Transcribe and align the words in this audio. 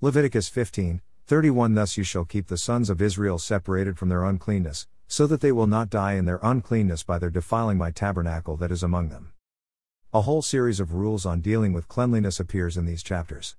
Leviticus 0.00 0.48
15, 0.48 1.00
31 1.26 1.74
Thus 1.74 1.96
you 1.96 2.04
shall 2.04 2.24
keep 2.24 2.46
the 2.46 2.56
sons 2.56 2.88
of 2.88 3.02
Israel 3.02 3.36
separated 3.36 3.98
from 3.98 4.08
their 4.08 4.24
uncleanness, 4.24 4.86
so 5.08 5.26
that 5.26 5.40
they 5.40 5.50
will 5.50 5.66
not 5.66 5.90
die 5.90 6.12
in 6.12 6.24
their 6.24 6.38
uncleanness 6.40 7.02
by 7.02 7.18
their 7.18 7.30
defiling 7.30 7.76
my 7.76 7.90
tabernacle 7.90 8.56
that 8.56 8.70
is 8.70 8.84
among 8.84 9.08
them. 9.08 9.32
A 10.14 10.20
whole 10.20 10.40
series 10.40 10.78
of 10.78 10.94
rules 10.94 11.26
on 11.26 11.40
dealing 11.40 11.72
with 11.72 11.88
cleanliness 11.88 12.38
appears 12.38 12.76
in 12.76 12.86
these 12.86 13.02
chapters. 13.02 13.56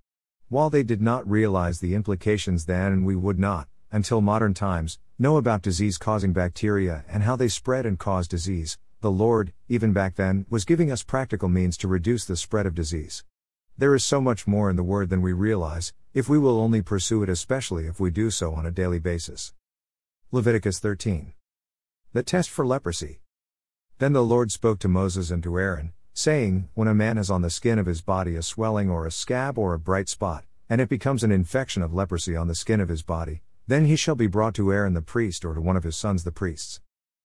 While 0.48 0.70
they 0.70 0.82
did 0.82 1.02
not 1.02 1.30
realize 1.30 1.82
the 1.82 1.94
implications 1.94 2.68
then, 2.68 2.94
and 2.94 3.06
we 3.06 3.18
would 3.18 3.38
not, 3.38 3.68
until 3.92 4.22
modern 4.22 4.54
times, 4.54 4.98
know 5.18 5.36
about 5.36 5.62
disease 5.62 5.98
causing 5.98 6.32
bacteria 6.32 7.04
and 7.10 7.24
how 7.24 7.36
they 7.36 7.50
spread 7.50 7.86
and 7.86 8.00
cause 8.00 8.30
disease, 8.30 8.78
the 9.02 9.12
Lord, 9.12 9.52
even 9.68 9.92
back 9.92 10.16
then, 10.16 10.46
was 10.50 10.64
giving 10.64 10.90
us 10.90 11.04
practical 11.04 11.50
means 11.50 11.76
to 11.76 11.90
reduce 11.90 12.24
the 12.24 12.38
spread 12.38 12.66
of 12.66 12.76
disease. 12.76 13.26
There 13.80 13.96
is 13.96 14.04
so 14.04 14.20
much 14.20 14.46
more 14.46 14.70
in 14.70 14.76
the 14.76 14.84
Word 14.84 15.10
than 15.10 15.22
we 15.22 15.32
realize, 15.32 15.94
if 16.14 16.28
we 16.28 16.38
will 16.38 16.60
only 16.60 16.82
pursue 16.82 17.24
it, 17.24 17.30
especially 17.30 17.86
if 17.86 17.98
we 17.98 18.12
do 18.12 18.30
so 18.30 18.54
on 18.54 18.66
a 18.66 18.72
daily 18.72 19.00
basis. 19.00 19.54
Leviticus 20.34 20.80
13. 20.80 21.32
The 22.12 22.22
test 22.22 22.50
for 22.50 22.68
leprosy. 22.68 23.22
Then 23.98 24.12
the 24.12 24.22
Lord 24.22 24.52
spoke 24.52 24.80
to 24.80 24.90
Moses 24.90 25.32
and 25.32 25.42
to 25.44 25.58
Aaron, 25.58 25.94
saying, 26.14 26.68
When 26.74 26.90
a 26.90 26.94
man 26.94 27.16
has 27.16 27.32
on 27.32 27.42
the 27.42 27.50
skin 27.50 27.80
of 27.80 27.86
his 27.86 28.02
body 28.02 28.36
a 28.36 28.42
swelling 28.42 28.90
or 28.90 29.06
a 29.06 29.12
scab 29.12 29.58
or 29.58 29.74
a 29.74 29.80
bright 29.80 30.10
spot, 30.10 30.44
and 30.70 30.82
it 30.82 30.90
becomes 30.90 31.24
an 31.24 31.32
infection 31.32 31.82
of 31.82 31.94
leprosy 31.94 32.36
on 32.36 32.50
the 32.50 32.56
skin 32.56 32.82
of 32.82 32.90
his 32.90 33.02
body, 33.02 33.44
then 33.66 33.86
he 33.86 33.96
shall 33.96 34.16
be 34.16 34.28
brought 34.28 34.56
to 34.56 34.74
Aaron 34.74 34.94
the 34.94 35.02
priest 35.02 35.46
or 35.46 35.54
to 35.54 35.62
one 35.62 35.78
of 35.78 35.84
his 35.84 35.96
sons 35.96 36.26
the 36.26 36.34
priests. 36.34 36.82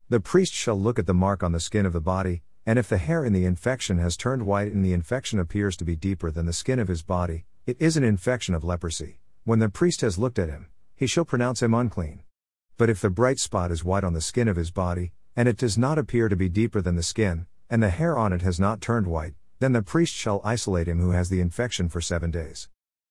The 0.09 0.21
priest 0.21 0.53
shall 0.53 0.81
look 0.81 1.01
at 1.01 1.07
the 1.07 1.15
mark 1.15 1.43
on 1.43 1.51
the 1.51 1.59
skin 1.59 1.85
of 1.85 1.93
the 1.93 2.01
body, 2.01 2.45
and 2.67 2.79
if 2.79 2.89
the 2.89 2.99
hair 2.99 3.25
in 3.25 3.33
the 3.33 3.45
infection 3.45 3.99
has 3.99 4.17
turned 4.17 4.47
white 4.47 4.73
and 4.73 4.85
the 4.85 4.93
infection 4.93 5.39
appears 5.39 5.77
to 5.77 5.85
be 5.85 5.97
deeper 5.97 6.31
than 6.31 6.47
the 6.47 6.53
skin 6.53 6.79
of 6.79 6.89
his 6.89 7.03
body, 7.03 7.45
it 7.67 7.77
is 7.79 7.97
an 7.97 8.05
infection 8.05 8.55
of 8.55 8.65
leprosy. 8.65 9.21
When 9.45 9.59
the 9.59 9.69
priest 9.69 10.01
has 10.01 10.19
looked 10.19 10.39
at 10.39 10.49
him, 10.49 10.69
he 10.97 11.07
shall 11.07 11.25
pronounce 11.25 11.63
him 11.63 11.75
unclean. 11.75 12.23
But 12.77 12.89
if 12.89 13.01
the 13.01 13.11
bright 13.11 13.39
spot 13.39 13.71
is 13.71 13.85
white 13.85 14.05
on 14.05 14.15
the 14.15 14.21
skin 14.21 14.49
of 14.49 14.57
his 14.57 14.71
body, 14.71 15.13
and 15.37 15.49
it 15.49 15.59
does 15.59 15.77
not 15.77 15.99
appear 15.99 16.29
to 16.29 16.37
be 16.37 16.49
deeper 16.49 16.81
than 16.81 16.97
the 16.97 17.03
skin, 17.03 17.47
and 17.69 17.83
the 17.83 17.91
hair 17.91 18.17
on 18.17 18.33
it 18.33 18.43
has 18.43 18.59
not 18.59 18.81
turned 18.81 19.07
white, 19.07 19.35
then 19.59 19.73
the 19.73 19.83
priest 19.83 20.15
shall 20.15 20.41
isolate 20.45 20.89
him 20.89 21.01
who 21.01 21.11
has 21.11 21.29
the 21.29 21.41
infection 21.41 21.89
for 21.89 22.01
seven 22.01 22.31
days. 22.31 22.69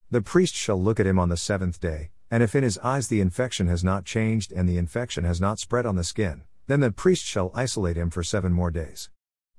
The 0.10 0.22
priest 0.22 0.56
shall 0.56 0.82
look 0.82 1.00
at 1.00 1.08
him 1.08 1.20
on 1.20 1.30
the 1.30 1.38
seventh 1.38 1.80
day, 1.80 2.12
and 2.30 2.42
if 2.42 2.56
in 2.56 2.64
his 2.64 2.78
eyes 2.80 3.08
the 3.08 3.22
infection 3.22 3.68
has 3.68 3.84
not 3.84 4.06
changed 4.06 4.52
and 4.52 4.68
the 4.68 4.78
infection 4.78 5.24
has 5.24 5.40
not 5.40 5.60
spread 5.60 5.86
on 5.86 5.96
the 5.96 6.04
skin, 6.04 6.44
then 6.68 6.80
the 6.80 6.92
priest 6.92 7.24
shall 7.24 7.52
isolate 7.54 7.98
him 7.98 8.10
for 8.10 8.24
seven 8.24 8.52
more 8.52 8.72
days. 8.72 9.10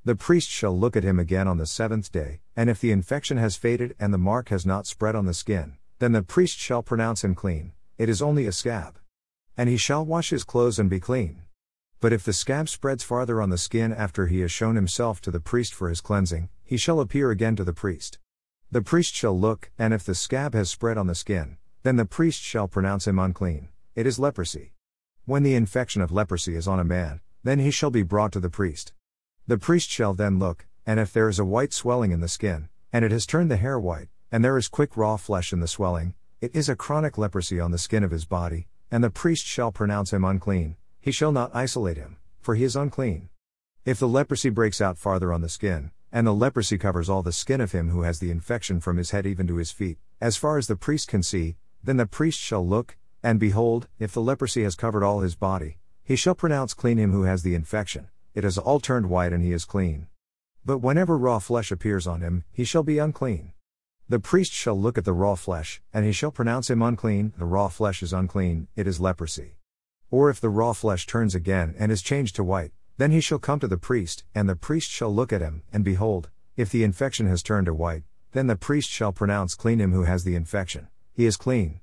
The 0.06 0.14
priest 0.14 0.50
shall 0.50 0.78
look 0.78 0.97
at 0.97 1.02
him 1.02 1.19
again 1.19 1.48
on 1.48 1.56
the 1.56 1.64
seventh 1.64 2.12
day, 2.12 2.41
and 2.55 2.69
if 2.69 2.78
the 2.78 2.91
infection 2.91 3.38
has 3.38 3.56
faded 3.56 3.97
and 3.98 4.12
the 4.12 4.19
mark 4.19 4.50
has 4.50 4.66
not 4.66 4.86
spread 4.86 5.16
on 5.16 5.24
the 5.24 5.33
skin, 5.33 5.78
then 5.98 6.12
the 6.12 6.22
priest 6.22 6.58
shall 6.58 6.83
pronounce 6.83 7.24
him 7.24 7.34
clean, 7.34 7.72
it 7.96 8.11
is 8.11 8.20
only 8.20 8.46
a 8.46 8.52
scab. 8.52 8.98
And 9.56 9.70
he 9.70 9.78
shall 9.78 10.05
wash 10.05 10.28
his 10.28 10.44
clothes 10.44 10.78
and 10.78 10.91
be 10.91 11.00
clean. 11.00 11.44
But 12.00 12.12
if 12.12 12.22
the 12.22 12.34
scab 12.34 12.69
spreads 12.69 13.02
farther 13.02 13.41
on 13.41 13.48
the 13.48 13.56
skin 13.56 13.94
after 13.94 14.27
he 14.27 14.41
has 14.41 14.52
shown 14.52 14.77
himself 14.77 15.22
to 15.22 15.30
the 15.30 15.41
priest 15.41 15.72
for 15.72 15.88
his 15.88 16.02
cleansing, 16.02 16.50
he 16.62 16.77
shall 16.77 17.00
appear 17.00 17.30
again 17.30 17.56
to 17.56 17.64
the 17.64 17.72
priest. 17.72 18.18
The 18.70 18.83
priest 18.83 19.14
shall 19.14 19.39
look, 19.39 19.70
and 19.78 19.94
if 19.94 20.05
the 20.05 20.14
scab 20.14 20.52
has 20.52 20.68
spread 20.68 20.98
on 20.98 21.06
the 21.06 21.14
skin, 21.14 21.56
then 21.83 21.96
the 21.96 22.05
priest 22.05 22.42
shall 22.42 22.68
pronounce 22.68 23.06
him 23.06 23.18
unclean, 23.18 23.70
it 23.94 24.06
is 24.06 24.18
leprosy. 24.18 24.74
When 25.24 25.44
the 25.44 25.55
infection 25.55 26.02
of 26.02 26.12
leprosy 26.12 26.56
is 26.56 26.68
on 26.68 26.78
a 26.78 26.84
man, 26.84 27.22
then 27.42 27.58
he 27.58 27.70
shall 27.70 27.91
be 27.91 28.02
brought 28.02 28.33
to 28.33 28.41
the 28.41 28.50
priest. 28.50 28.92
The 29.46 29.58
priest 29.58 29.90
shall 29.90 30.14
then 30.14 30.38
look, 30.38 30.64
and 30.86 30.98
if 30.98 31.12
there 31.12 31.28
is 31.28 31.38
a 31.38 31.44
white 31.44 31.74
swelling 31.74 32.12
in 32.12 32.20
the 32.20 32.28
skin, 32.28 32.70
and 32.90 33.04
it 33.04 33.10
has 33.10 33.26
turned 33.26 33.50
the 33.50 33.58
hair 33.58 33.78
white, 33.78 34.08
and 34.32 34.42
there 34.42 34.56
is 34.56 34.68
quick 34.68 34.96
raw 34.96 35.18
flesh 35.18 35.52
in 35.52 35.60
the 35.60 35.68
swelling, 35.68 36.14
it 36.40 36.56
is 36.56 36.70
a 36.70 36.74
chronic 36.74 37.18
leprosy 37.18 37.60
on 37.60 37.70
the 37.70 37.76
skin 37.76 38.02
of 38.02 38.10
his 38.10 38.24
body, 38.24 38.68
and 38.90 39.04
the 39.04 39.10
priest 39.10 39.44
shall 39.44 39.70
pronounce 39.70 40.14
him 40.14 40.24
unclean, 40.24 40.76
he 40.98 41.12
shall 41.12 41.30
not 41.30 41.54
isolate 41.54 41.98
him, 41.98 42.16
for 42.40 42.54
he 42.54 42.64
is 42.64 42.74
unclean. 42.74 43.28
If 43.84 43.98
the 43.98 44.08
leprosy 44.08 44.48
breaks 44.48 44.80
out 44.80 44.96
farther 44.96 45.30
on 45.30 45.42
the 45.42 45.50
skin, 45.50 45.90
and 46.10 46.27
the 46.27 46.33
leprosy 46.33 46.78
covers 46.78 47.10
all 47.10 47.22
the 47.22 47.30
skin 47.30 47.60
of 47.60 47.72
him 47.72 47.90
who 47.90 48.00
has 48.00 48.20
the 48.20 48.30
infection 48.30 48.80
from 48.80 48.96
his 48.96 49.10
head 49.10 49.27
even 49.27 49.46
to 49.48 49.56
his 49.56 49.70
feet, 49.70 49.98
as 50.22 50.38
far 50.38 50.56
as 50.56 50.68
the 50.68 50.77
priest 50.77 51.06
can 51.06 51.22
see, 51.22 51.56
then 51.83 51.98
the 51.98 52.06
priest 52.06 52.38
shall 52.38 52.66
look, 52.66 52.96
and 53.22 53.38
behold, 53.38 53.88
if 53.98 54.10
the 54.10 54.22
leprosy 54.22 54.62
has 54.62 54.74
covered 54.74 55.04
all 55.04 55.20
his 55.20 55.34
body, 55.34 55.77
he 56.02 56.16
shall 56.16 56.34
pronounce 56.34 56.72
clean 56.72 56.96
him 56.96 57.12
who 57.12 57.24
has 57.24 57.42
the 57.42 57.54
infection, 57.54 58.08
it 58.34 58.45
has 58.45 58.58
all 58.58 58.80
turned 58.80 59.08
white 59.08 59.33
and 59.33 59.42
he 59.42 59.52
is 59.52 59.64
clean. 59.64 60.08
But 60.64 60.78
whenever 60.78 61.17
raw 61.17 61.39
flesh 61.39 61.70
appears 61.70 62.06
on 62.06 62.20
him, 62.20 62.45
he 62.52 62.64
shall 62.64 62.83
be 62.83 62.98
unclean. 62.98 63.52
The 64.08 64.20
priest 64.20 64.52
shall 64.52 64.78
look 64.78 64.98
at 64.98 65.05
the 65.05 65.12
raw 65.12 65.34
flesh, 65.34 65.80
and 65.92 66.05
he 66.05 66.12
shall 66.12 66.30
pronounce 66.30 66.68
him 66.68 66.83
unclean, 66.83 67.33
the 67.39 67.46
raw 67.46 67.68
flesh 67.68 68.02
is 68.02 68.12
unclean, 68.12 68.68
it 68.77 68.86
is 68.86 69.00
leprosy. 69.00 69.56
Or 70.11 70.28
if 70.28 70.40
the 70.40 70.50
raw 70.50 70.72
flesh 70.74 71.06
turns 71.06 71.34
again 71.34 71.74
and 71.78 71.90
is 71.90 72.02
changed 72.02 72.36
to 72.36 72.45
white, 72.45 72.72
then 72.98 73.11
he 73.11 73.20
shall 73.20 73.39
come 73.39 73.61
to 73.61 73.67
the 73.67 73.78
priest, 73.78 74.24
and 74.34 74.48
the 74.48 74.56
priest 74.56 74.90
shall 74.90 75.12
look 75.12 75.33
at 75.33 75.40
him, 75.40 75.62
and 75.72 75.84
behold, 75.84 76.30
if 76.56 76.70
the 76.70 76.84
infection 76.84 77.27
has 77.27 77.42
turned 77.42 77.66
to 77.66 77.74
white, 77.74 78.05
then 78.33 78.46
the 78.46 78.56
priest 78.56 78.90
shall 78.90 79.12
pronounce 79.12 79.55
clean 79.55 79.80
him 79.80 79.92
who 79.92 80.05
has 80.05 80.24
the 80.24 80.36
infection, 80.36 80.89
he 81.12 81.24
is 81.24 81.36
clean. 81.36 81.80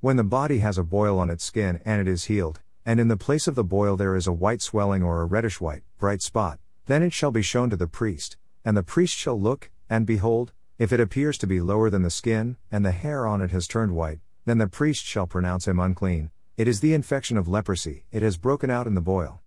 When 0.00 0.16
the 0.16 0.24
body 0.24 0.58
has 0.58 0.76
a 0.76 0.82
boil 0.82 1.18
on 1.18 1.30
its 1.30 1.44
skin 1.44 1.80
and 1.84 2.00
it 2.00 2.08
is 2.08 2.24
healed, 2.24 2.60
and 2.84 2.98
in 2.98 3.08
the 3.08 3.16
place 3.16 3.46
of 3.46 3.54
the 3.54 3.64
boil 3.64 3.96
there 3.96 4.16
is 4.16 4.26
a 4.26 4.32
white 4.32 4.62
swelling 4.62 5.02
or 5.02 5.20
a 5.20 5.26
reddish 5.26 5.60
white, 5.60 5.82
bright 5.98 6.22
spot, 6.22 6.58
then 6.86 7.02
it 7.02 7.12
shall 7.12 7.30
be 7.30 7.42
shown 7.42 7.70
to 7.70 7.76
the 7.76 7.86
priest, 7.86 8.36
and 8.64 8.76
the 8.76 8.82
priest 8.82 9.16
shall 9.16 9.40
look, 9.40 9.70
and 9.88 10.06
behold, 10.06 10.52
if 10.78 10.92
it 10.92 11.00
appears 11.00 11.36
to 11.38 11.46
be 11.46 11.60
lower 11.60 11.90
than 11.90 12.02
the 12.02 12.10
skin, 12.10 12.56
and 12.70 12.84
the 12.84 12.92
hair 12.92 13.26
on 13.26 13.42
it 13.42 13.50
has 13.50 13.66
turned 13.66 13.94
white, 13.94 14.20
then 14.46 14.58
the 14.58 14.66
priest 14.66 15.04
shall 15.04 15.26
pronounce 15.26 15.68
him 15.68 15.78
unclean. 15.78 16.30
It 16.56 16.66
is 16.66 16.80
the 16.80 16.94
infection 16.94 17.36
of 17.36 17.48
leprosy, 17.48 18.04
it 18.10 18.22
has 18.22 18.36
broken 18.36 18.70
out 18.70 18.86
in 18.86 18.94
the 18.94 19.00
boil. 19.00 19.40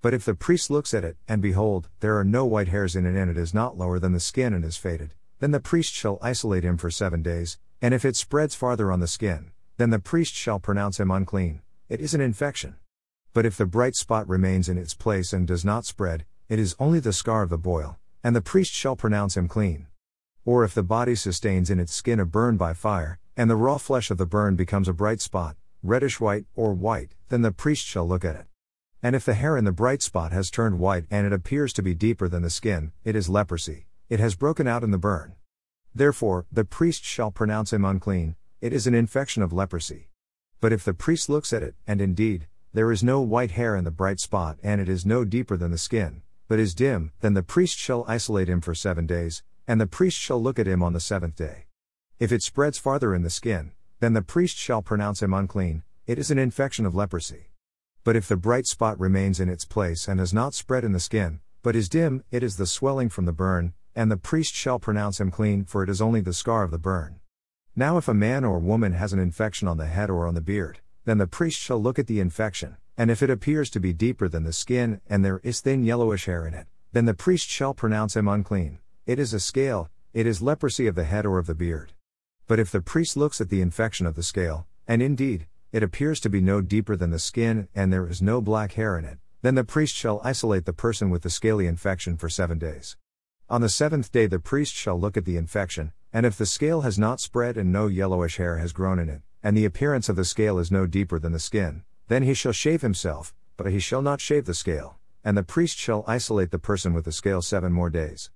But 0.00 0.14
if 0.14 0.24
the 0.24 0.34
priest 0.34 0.70
looks 0.70 0.94
at 0.94 1.04
it, 1.04 1.16
and 1.26 1.42
behold, 1.42 1.88
there 2.00 2.16
are 2.18 2.24
no 2.24 2.46
white 2.46 2.68
hairs 2.68 2.96
in 2.96 3.04
it, 3.04 3.16
and 3.16 3.30
it 3.30 3.36
is 3.36 3.52
not 3.52 3.76
lower 3.76 3.98
than 3.98 4.12
the 4.12 4.20
skin 4.20 4.54
and 4.54 4.64
is 4.64 4.76
faded, 4.76 5.14
then 5.40 5.50
the 5.50 5.60
priest 5.60 5.92
shall 5.92 6.18
isolate 6.22 6.64
him 6.64 6.76
for 6.76 6.90
seven 6.90 7.22
days, 7.22 7.58
and 7.82 7.92
if 7.92 8.04
it 8.04 8.16
spreads 8.16 8.54
farther 8.54 8.90
on 8.90 9.00
the 9.00 9.06
skin, 9.06 9.50
then 9.76 9.90
the 9.90 9.98
priest 9.98 10.34
shall 10.34 10.58
pronounce 10.58 10.98
him 10.98 11.10
unclean. 11.10 11.60
It 11.88 12.02
is 12.02 12.12
an 12.12 12.20
infection. 12.20 12.76
But 13.32 13.46
if 13.46 13.56
the 13.56 13.64
bright 13.64 13.96
spot 13.96 14.28
remains 14.28 14.68
in 14.68 14.76
its 14.76 14.92
place 14.92 15.32
and 15.32 15.46
does 15.46 15.64
not 15.64 15.86
spread, 15.86 16.26
it 16.46 16.58
is 16.58 16.76
only 16.78 17.00
the 17.00 17.14
scar 17.14 17.42
of 17.42 17.48
the 17.48 17.56
boil, 17.56 17.96
and 18.22 18.36
the 18.36 18.42
priest 18.42 18.72
shall 18.74 18.94
pronounce 18.94 19.38
him 19.38 19.48
clean. 19.48 19.86
Or 20.44 20.64
if 20.64 20.74
the 20.74 20.82
body 20.82 21.14
sustains 21.14 21.70
in 21.70 21.80
its 21.80 21.94
skin 21.94 22.20
a 22.20 22.26
burn 22.26 22.58
by 22.58 22.74
fire, 22.74 23.18
and 23.38 23.48
the 23.48 23.56
raw 23.56 23.78
flesh 23.78 24.10
of 24.10 24.18
the 24.18 24.26
burn 24.26 24.54
becomes 24.54 24.86
a 24.86 24.92
bright 24.92 25.22
spot, 25.22 25.56
reddish 25.82 26.20
white, 26.20 26.44
or 26.54 26.74
white, 26.74 27.14
then 27.30 27.40
the 27.40 27.52
priest 27.52 27.86
shall 27.86 28.06
look 28.06 28.22
at 28.22 28.36
it. 28.36 28.44
And 29.02 29.16
if 29.16 29.24
the 29.24 29.32
hair 29.32 29.56
in 29.56 29.64
the 29.64 29.72
bright 29.72 30.02
spot 30.02 30.30
has 30.30 30.50
turned 30.50 30.78
white 30.78 31.06
and 31.10 31.26
it 31.26 31.32
appears 31.32 31.72
to 31.72 31.82
be 31.82 31.94
deeper 31.94 32.28
than 32.28 32.42
the 32.42 32.50
skin, 32.50 32.92
it 33.02 33.16
is 33.16 33.30
leprosy, 33.30 33.86
it 34.10 34.20
has 34.20 34.34
broken 34.34 34.66
out 34.66 34.84
in 34.84 34.90
the 34.90 34.98
burn. 34.98 35.36
Therefore, 35.94 36.44
the 36.52 36.66
priest 36.66 37.02
shall 37.02 37.30
pronounce 37.30 37.72
him 37.72 37.86
unclean, 37.86 38.36
it 38.60 38.74
is 38.74 38.86
an 38.86 38.94
infection 38.94 39.42
of 39.42 39.54
leprosy. 39.54 40.07
But 40.60 40.72
if 40.72 40.84
the 40.84 40.94
priest 40.94 41.28
looks 41.28 41.52
at 41.52 41.62
it, 41.62 41.76
and 41.86 42.00
indeed, 42.00 42.48
there 42.72 42.90
is 42.90 43.04
no 43.04 43.20
white 43.20 43.52
hair 43.52 43.76
in 43.76 43.84
the 43.84 43.90
bright 43.90 44.18
spot 44.18 44.58
and 44.62 44.80
it 44.80 44.88
is 44.88 45.06
no 45.06 45.24
deeper 45.24 45.56
than 45.56 45.70
the 45.70 45.78
skin, 45.78 46.22
but 46.48 46.58
is 46.58 46.74
dim, 46.74 47.12
then 47.20 47.34
the 47.34 47.42
priest 47.42 47.78
shall 47.78 48.04
isolate 48.08 48.48
him 48.48 48.60
for 48.60 48.74
seven 48.74 49.06
days, 49.06 49.42
and 49.66 49.80
the 49.80 49.86
priest 49.86 50.18
shall 50.18 50.42
look 50.42 50.58
at 50.58 50.66
him 50.66 50.82
on 50.82 50.92
the 50.92 51.00
seventh 51.00 51.36
day. 51.36 51.66
If 52.18 52.32
it 52.32 52.42
spreads 52.42 52.78
farther 52.78 53.14
in 53.14 53.22
the 53.22 53.30
skin, 53.30 53.72
then 54.00 54.14
the 54.14 54.22
priest 54.22 54.56
shall 54.56 54.82
pronounce 54.82 55.22
him 55.22 55.32
unclean, 55.32 55.84
it 56.06 56.18
is 56.18 56.30
an 56.30 56.38
infection 56.38 56.86
of 56.86 56.94
leprosy. 56.94 57.50
But 58.02 58.16
if 58.16 58.26
the 58.26 58.36
bright 58.36 58.66
spot 58.66 58.98
remains 58.98 59.38
in 59.38 59.48
its 59.48 59.64
place 59.64 60.08
and 60.08 60.18
has 60.18 60.34
not 60.34 60.54
spread 60.54 60.84
in 60.84 60.92
the 60.92 61.00
skin, 61.00 61.40
but 61.62 61.76
is 61.76 61.88
dim, 61.88 62.24
it 62.30 62.42
is 62.42 62.56
the 62.56 62.66
swelling 62.66 63.08
from 63.08 63.26
the 63.26 63.32
burn, 63.32 63.74
and 63.94 64.10
the 64.10 64.16
priest 64.16 64.54
shall 64.54 64.78
pronounce 64.78 65.20
him 65.20 65.30
clean, 65.30 65.64
for 65.64 65.82
it 65.82 65.90
is 65.90 66.00
only 66.00 66.20
the 66.20 66.32
scar 66.32 66.62
of 66.62 66.70
the 66.70 66.78
burn. 66.78 67.20
Now, 67.78 67.96
if 67.96 68.08
a 68.08 68.12
man 68.12 68.44
or 68.44 68.58
woman 68.58 68.94
has 68.94 69.12
an 69.12 69.20
infection 69.20 69.68
on 69.68 69.76
the 69.76 69.86
head 69.86 70.10
or 70.10 70.26
on 70.26 70.34
the 70.34 70.40
beard, 70.40 70.80
then 71.04 71.18
the 71.18 71.28
priest 71.28 71.60
shall 71.60 71.80
look 71.80 71.96
at 71.96 72.08
the 72.08 72.18
infection, 72.18 72.76
and 72.96 73.08
if 73.08 73.22
it 73.22 73.30
appears 73.30 73.70
to 73.70 73.78
be 73.78 73.92
deeper 73.92 74.28
than 74.28 74.42
the 74.42 74.52
skin 74.52 75.00
and 75.08 75.24
there 75.24 75.40
is 75.44 75.60
thin 75.60 75.84
yellowish 75.84 76.24
hair 76.24 76.44
in 76.44 76.54
it, 76.54 76.66
then 76.92 77.04
the 77.04 77.14
priest 77.14 77.48
shall 77.48 77.74
pronounce 77.74 78.16
him 78.16 78.26
unclean. 78.26 78.80
It 79.06 79.20
is 79.20 79.32
a 79.32 79.38
scale, 79.38 79.90
it 80.12 80.26
is 80.26 80.42
leprosy 80.42 80.88
of 80.88 80.96
the 80.96 81.04
head 81.04 81.24
or 81.24 81.38
of 81.38 81.46
the 81.46 81.54
beard. 81.54 81.92
But 82.48 82.58
if 82.58 82.72
the 82.72 82.80
priest 82.80 83.16
looks 83.16 83.40
at 83.40 83.48
the 83.48 83.60
infection 83.60 84.06
of 84.06 84.16
the 84.16 84.24
scale, 84.24 84.66
and 84.88 85.00
indeed, 85.00 85.46
it 85.70 85.84
appears 85.84 86.18
to 86.22 86.28
be 86.28 86.40
no 86.40 86.60
deeper 86.60 86.96
than 86.96 87.10
the 87.10 87.20
skin 87.20 87.68
and 87.76 87.92
there 87.92 88.08
is 88.08 88.20
no 88.20 88.40
black 88.40 88.72
hair 88.72 88.98
in 88.98 89.04
it, 89.04 89.18
then 89.42 89.54
the 89.54 89.62
priest 89.62 89.94
shall 89.94 90.20
isolate 90.24 90.64
the 90.64 90.72
person 90.72 91.10
with 91.10 91.22
the 91.22 91.30
scaly 91.30 91.68
infection 91.68 92.16
for 92.16 92.28
seven 92.28 92.58
days. 92.58 92.96
On 93.50 93.62
the 93.62 93.70
seventh 93.70 94.12
day 94.12 94.26
the 94.26 94.38
priest 94.38 94.74
shall 94.74 95.00
look 95.00 95.16
at 95.16 95.24
the 95.24 95.38
infection, 95.38 95.92
and 96.12 96.26
if 96.26 96.36
the 96.36 96.44
scale 96.44 96.82
has 96.82 96.98
not 96.98 97.18
spread 97.18 97.56
and 97.56 97.72
no 97.72 97.86
yellowish 97.86 98.36
hair 98.36 98.58
has 98.58 98.74
grown 98.74 98.98
in 98.98 99.08
it, 99.08 99.22
and 99.42 99.56
the 99.56 99.64
appearance 99.64 100.10
of 100.10 100.16
the 100.16 100.24
scale 100.26 100.58
is 100.58 100.70
no 100.70 100.86
deeper 100.86 101.18
than 101.18 101.32
the 101.32 101.38
skin, 101.38 101.82
then 102.08 102.22
he 102.22 102.34
shall 102.34 102.52
shave 102.52 102.82
himself, 102.82 103.34
but 103.56 103.72
he 103.72 103.78
shall 103.78 104.02
not 104.02 104.20
shave 104.20 104.44
the 104.44 104.52
scale, 104.52 104.98
and 105.24 105.34
the 105.34 105.42
priest 105.42 105.78
shall 105.78 106.04
isolate 106.06 106.50
the 106.50 106.58
person 106.58 106.92
with 106.92 107.06
the 107.06 107.12
scale 107.12 107.40
seven 107.40 107.72
more 107.72 107.88
days. 107.88 108.30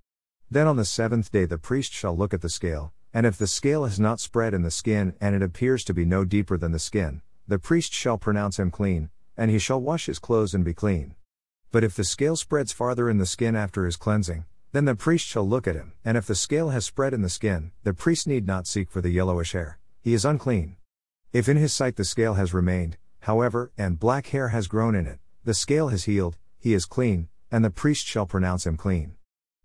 Then 0.49 0.65
on 0.65 0.77
the 0.77 0.85
seventh 0.85 1.31
day 1.31 1.45
the 1.45 1.59
priest 1.59 1.93
shall 1.93 2.17
look 2.17 2.33
at 2.33 2.41
the 2.41 2.49
scale, 2.49 2.91
and 3.13 3.27
if 3.27 3.37
the 3.37 3.45
scale 3.45 3.83
has 3.85 3.99
not 3.99 4.19
spread 4.19 4.55
in 4.55 4.63
the 4.63 4.71
skin 4.71 5.13
and 5.21 5.35
it 5.35 5.43
appears 5.43 5.83
to 5.83 5.93
be 5.93 6.05
no 6.05 6.25
deeper 6.25 6.57
than 6.57 6.71
the 6.71 6.79
skin, 6.79 7.21
the 7.47 7.59
priest 7.59 7.93
shall 7.93 8.17
pronounce 8.17 8.57
him 8.57 8.71
clean, 8.71 9.11
and 9.37 9.51
he 9.51 9.59
shall 9.59 9.79
wash 9.79 10.07
his 10.07 10.17
clothes 10.17 10.55
and 10.55 10.65
be 10.65 10.73
clean. 10.73 11.13
But 11.71 11.83
if 11.83 11.95
the 11.95 12.03
scale 12.03 12.35
spreads 12.35 12.71
farther 12.71 13.11
in 13.11 13.19
the 13.19 13.27
skin 13.27 13.55
after 13.55 13.85
his 13.85 13.95
cleansing, 13.95 14.45
then 14.73 14.85
the 14.85 14.95
priest 14.95 15.25
shall 15.25 15.47
look 15.47 15.67
at 15.67 15.75
him, 15.75 15.93
and 16.03 16.17
if 16.17 16.25
the 16.25 16.33
scale 16.33 16.69
has 16.69 16.83
spread 16.83 17.13
in 17.13 17.21
the 17.21 17.29
skin, 17.29 17.71
the 17.83 17.93
priest 17.93 18.27
need 18.27 18.47
not 18.47 18.65
seek 18.65 18.89
for 18.89 19.01
the 19.01 19.11
yellowish 19.11 19.51
hair, 19.51 19.77
he 20.01 20.15
is 20.15 20.25
unclean. 20.25 20.75
If 21.31 21.47
in 21.47 21.57
his 21.57 21.71
sight 21.71 21.95
the 21.95 22.03
scale 22.03 22.33
has 22.33 22.55
remained, 22.55 22.97
however, 23.21 23.71
and 23.77 23.99
black 23.99 24.27
hair 24.27 24.49
has 24.49 24.67
grown 24.67 24.95
in 24.95 25.05
it, 25.05 25.19
the 25.43 25.53
scale 25.53 25.89
has 25.89 26.05
healed, 26.05 26.37
he 26.57 26.73
is 26.73 26.85
clean, 26.85 27.29
and 27.51 27.63
the 27.63 27.69
priest 27.69 28.05
shall 28.07 28.25
pronounce 28.25 28.65
him 28.65 28.75
clean. 28.75 29.13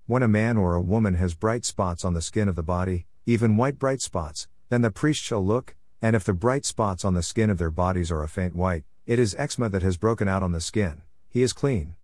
When 0.04 0.22
a 0.22 0.28
man 0.28 0.58
or 0.58 0.74
a 0.74 0.80
woman 0.80 1.14
has 1.14 1.34
bright 1.34 1.64
spots 1.64 2.04
on 2.04 2.12
the 2.12 2.20
skin 2.20 2.46
of 2.46 2.54
the 2.54 2.62
body, 2.62 3.06
even 3.24 3.56
white 3.56 3.78
bright 3.78 4.02
spots, 4.02 4.46
then 4.68 4.82
the 4.82 4.90
priest 4.90 5.22
shall 5.22 5.44
look, 5.44 5.74
and 6.02 6.16
if 6.16 6.24
the 6.24 6.34
bright 6.34 6.66
spots 6.66 7.02
on 7.02 7.14
the 7.14 7.22
skin 7.22 7.48
of 7.48 7.56
their 7.56 7.70
bodies 7.70 8.10
are 8.10 8.22
a 8.22 8.28
faint 8.28 8.54
white, 8.54 8.84
it 9.06 9.18
is 9.18 9.34
eczema 9.38 9.70
that 9.70 9.82
has 9.82 9.96
broken 9.96 10.28
out 10.28 10.42
on 10.42 10.52
the 10.52 10.60
skin, 10.60 11.00
he 11.30 11.40
is 11.40 11.54
clean. 11.54 11.94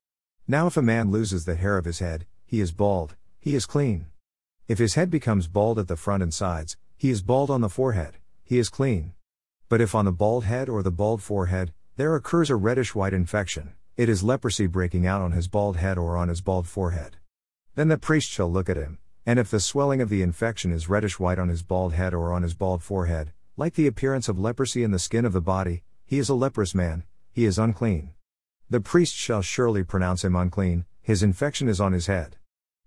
Now 0.49 0.67
if 0.67 0.79
a 0.79 0.83
man 0.83 1.11
loses 1.11 1.45
the 1.45 1.57
hair 1.57 1.77
of 1.77 1.85
his 1.85 1.99
head, 1.99 2.25
he 2.45 2.61
is 2.61 2.73
bald, 2.73 3.17
he 3.41 3.55
is 3.55 3.67
clean. 3.67 4.07
If 4.69 4.79
his 4.79 4.95
head 4.95 5.11
becomes 5.11 5.49
bald 5.49 5.79
at 5.79 5.89
the 5.89 5.97
front 5.97 6.23
and 6.23 6.33
sides, 6.33 6.77
he 6.97 7.11
is 7.11 7.23
bald 7.23 7.51
on 7.51 7.61
the 7.61 7.69
forehead, 7.69 8.17
he 8.43 8.59
is 8.59 8.69
clean. 8.69 9.13
But 9.69 9.81
if 9.81 9.95
on 9.95 10.05
the 10.05 10.13
bald 10.13 10.45
head 10.45 10.69
or 10.69 10.83
the 10.83 10.91
bald 10.91 11.23
forehead, 11.23 11.73
there 11.97 12.15
occurs 12.15 12.51
a 12.51 12.57
reddish 12.57 12.95
white 12.95 13.13
infection, 13.13 13.75
it 13.97 14.09
is 14.09 14.23
leprosy 14.23 14.67
breaking 14.67 15.07
out 15.07 15.21
on 15.21 15.33
his 15.33 15.49
bald 15.49 15.77
head 15.77 15.99
or 15.99 16.17
on 16.17 16.29
his 16.29 16.41
bald 16.41 16.67
forehead. 16.67 17.17
Then 17.75 17.89
the 17.89 17.99
priest 17.99 18.29
shall 18.29 18.51
look 18.51 18.69
at 18.69 18.77
him, 18.77 18.99
and 19.27 19.39
if 19.39 19.51
the 19.51 19.61
swelling 19.61 20.01
of 20.01 20.09
the 20.09 20.23
infection 20.23 20.73
is 20.73 20.89
reddish 20.89 21.19
white 21.19 21.39
on 21.39 21.49
his 21.49 21.63
bald 21.63 21.93
head 21.95 22.13
or 22.13 22.33
on 22.33 22.43
his 22.43 22.55
bald 22.55 22.83
forehead, 22.83 23.33
like 23.57 23.75
the 23.75 23.87
appearance 23.87 24.29
of 24.29 24.39
leprosy 24.39 24.83
in 24.83 24.91
the 24.91 24.99
skin 24.99 25.25
of 25.25 25.33
the 25.33 25.41
body, 25.41 25.83
he 26.05 26.19
is 26.19 26.29
a 26.29 26.35
leprous 26.35 26.75
man, 26.75 27.05
he 27.33 27.45
is 27.45 27.59
unclean. 27.59 28.11
The 28.69 28.81
priest 28.81 29.15
shall 29.15 29.43
surely 29.43 29.85
pronounce 29.85 30.25
him 30.25 30.37
unclean, 30.37 30.85
his 31.05 31.23
infection 31.23 31.69
is 31.69 31.83
on 31.83 31.93
his 31.93 32.07
head. 32.07 32.37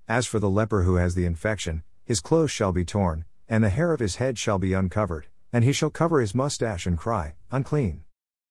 As 0.08 0.26
for 0.26 0.40
the 0.40 0.50
leper 0.50 0.82
who 0.82 0.96
has 0.96 1.14
the 1.14 1.26
infection, 1.26 1.84
his 2.04 2.20
clothes 2.20 2.50
shall 2.50 2.72
be 2.72 2.84
torn, 2.84 3.26
and 3.48 3.64
the 3.64 3.70
hair 3.70 3.94
of 3.94 4.00
his 4.00 4.16
head 4.16 4.40
shall 4.40 4.58
be 4.58 4.74
uncovered, 4.74 5.28
and 5.54 5.64
he 5.64 5.72
shall 5.72 5.92
cover 5.92 6.20
his 6.20 6.34
mustache 6.34 6.88
and 6.88 6.98
cry, 6.98 7.36
Unclean! 7.52 8.06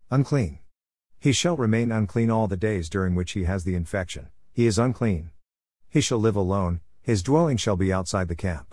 Unclean! 0.09 0.61
He 1.19 1.33
shall 1.33 1.57
remain 1.57 1.91
unclean 1.91 2.31
all 2.31 2.47
the 2.47 2.57
days 2.57 2.89
during 2.89 3.17
which 3.17 3.33
he 3.33 3.43
has 3.43 3.65
the 3.65 3.75
infection, 3.75 4.29
he 4.53 4.69
is 4.69 4.79
unclean. 4.79 5.31
He 5.89 6.01
shall 6.01 6.19
live 6.19 6.37
alone, 6.37 6.81
his 7.03 7.25
dwelling 7.25 7.57
shall 7.57 7.77
be 7.77 7.93
outside 7.93 8.29
the 8.29 8.37
camp. 8.37 8.73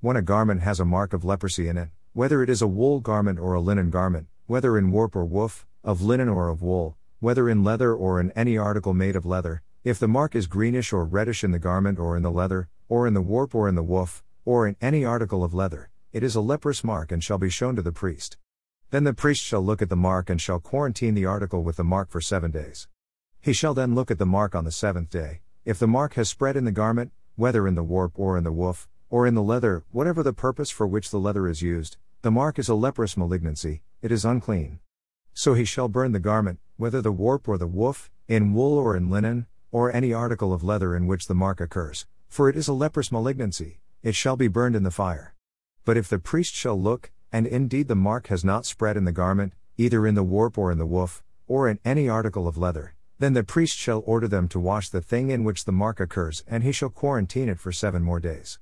When 0.00 0.18
a 0.18 0.22
garment 0.22 0.60
has 0.60 0.78
a 0.78 0.84
mark 0.84 1.14
of 1.14 1.24
leprosy 1.24 1.66
in 1.66 1.78
it, 1.78 1.88
whether 2.12 2.42
it 2.42 2.50
is 2.50 2.60
a 2.60 2.66
wool 2.66 3.00
garment 3.00 3.38
or 3.38 3.54
a 3.54 3.60
linen 3.62 3.88
garment, 3.88 4.26
whether 4.44 4.76
in 4.76 4.90
warp 4.90 5.16
or 5.16 5.24
woof, 5.24 5.66
of 5.82 6.02
linen 6.02 6.28
or 6.28 6.50
of 6.50 6.60
wool, 6.60 6.98
whether 7.20 7.48
in 7.48 7.64
leather 7.64 7.94
or 7.94 8.20
in 8.20 8.32
any 8.32 8.58
article 8.58 8.92
made 8.92 9.16
of 9.16 9.24
leather, 9.24 9.62
if 9.86 10.00
the 10.00 10.08
mark 10.08 10.34
is 10.34 10.48
greenish 10.48 10.92
or 10.92 11.04
reddish 11.04 11.44
in 11.44 11.52
the 11.52 11.60
garment 11.60 11.96
or 11.96 12.16
in 12.16 12.22
the 12.24 12.30
leather, 12.32 12.68
or 12.88 13.06
in 13.06 13.14
the 13.14 13.20
warp 13.20 13.54
or 13.54 13.68
in 13.68 13.76
the 13.76 13.84
woof, 13.84 14.24
or 14.44 14.66
in 14.66 14.74
any 14.80 15.04
article 15.04 15.44
of 15.44 15.54
leather, 15.54 15.90
it 16.12 16.24
is 16.24 16.34
a 16.34 16.40
leprous 16.40 16.82
mark 16.82 17.12
and 17.12 17.22
shall 17.22 17.38
be 17.38 17.48
shown 17.48 17.76
to 17.76 17.82
the 17.82 17.92
priest. 17.92 18.36
Then 18.90 19.04
the 19.04 19.14
priest 19.14 19.40
shall 19.40 19.62
look 19.62 19.80
at 19.80 19.88
the 19.88 19.94
mark 19.94 20.28
and 20.28 20.40
shall 20.40 20.58
quarantine 20.58 21.14
the 21.14 21.24
article 21.24 21.62
with 21.62 21.76
the 21.76 21.84
mark 21.84 22.10
for 22.10 22.20
seven 22.20 22.50
days. 22.50 22.88
He 23.40 23.52
shall 23.52 23.74
then 23.74 23.94
look 23.94 24.10
at 24.10 24.18
the 24.18 24.26
mark 24.26 24.56
on 24.56 24.64
the 24.64 24.72
seventh 24.72 25.08
day. 25.08 25.42
If 25.64 25.78
the 25.78 25.86
mark 25.86 26.14
has 26.14 26.28
spread 26.28 26.56
in 26.56 26.64
the 26.64 26.72
garment, 26.72 27.12
whether 27.36 27.68
in 27.68 27.76
the 27.76 27.84
warp 27.84 28.18
or 28.18 28.36
in 28.36 28.42
the 28.42 28.50
woof, 28.50 28.88
or 29.08 29.24
in 29.24 29.36
the 29.36 29.40
leather, 29.40 29.84
whatever 29.92 30.24
the 30.24 30.32
purpose 30.32 30.70
for 30.70 30.88
which 30.88 31.10
the 31.10 31.20
leather 31.20 31.46
is 31.46 31.62
used, 31.62 31.96
the 32.22 32.32
mark 32.32 32.58
is 32.58 32.68
a 32.68 32.74
leprous 32.74 33.16
malignancy, 33.16 33.82
it 34.02 34.10
is 34.10 34.24
unclean. 34.24 34.80
So 35.32 35.54
he 35.54 35.64
shall 35.64 35.86
burn 35.86 36.10
the 36.10 36.18
garment, 36.18 36.58
whether 36.76 37.00
the 37.00 37.12
warp 37.12 37.46
or 37.46 37.56
the 37.56 37.68
woof, 37.68 38.10
in 38.26 38.52
wool 38.52 38.76
or 38.76 38.96
in 38.96 39.10
linen, 39.10 39.46
or 39.70 39.92
any 39.92 40.12
article 40.12 40.52
of 40.52 40.62
leather 40.62 40.94
in 40.94 41.06
which 41.06 41.26
the 41.26 41.34
mark 41.34 41.60
occurs, 41.60 42.06
for 42.28 42.48
it 42.48 42.56
is 42.56 42.68
a 42.68 42.72
leprous 42.72 43.10
malignancy, 43.10 43.80
it 44.02 44.14
shall 44.14 44.36
be 44.36 44.48
burned 44.48 44.76
in 44.76 44.82
the 44.82 44.90
fire. 44.90 45.34
But 45.84 45.96
if 45.96 46.08
the 46.08 46.18
priest 46.18 46.54
shall 46.54 46.80
look, 46.80 47.10
and 47.32 47.46
indeed 47.46 47.88
the 47.88 47.94
mark 47.94 48.28
has 48.28 48.44
not 48.44 48.66
spread 48.66 48.96
in 48.96 49.04
the 49.04 49.12
garment, 49.12 49.52
either 49.76 50.06
in 50.06 50.14
the 50.14 50.22
warp 50.22 50.56
or 50.56 50.72
in 50.72 50.78
the 50.78 50.86
woof, 50.86 51.22
or 51.46 51.68
in 51.68 51.78
any 51.84 52.08
article 52.08 52.48
of 52.48 52.56
leather, 52.56 52.94
then 53.18 53.32
the 53.32 53.42
priest 53.42 53.76
shall 53.76 54.02
order 54.06 54.28
them 54.28 54.48
to 54.48 54.60
wash 54.60 54.88
the 54.88 55.00
thing 55.00 55.30
in 55.30 55.44
which 55.44 55.64
the 55.64 55.72
mark 55.72 56.00
occurs, 56.00 56.44
and 56.46 56.62
he 56.62 56.72
shall 56.72 56.90
quarantine 56.90 57.48
it 57.48 57.58
for 57.58 57.72
seven 57.72 58.02
more 58.02 58.20
days. 58.20 58.58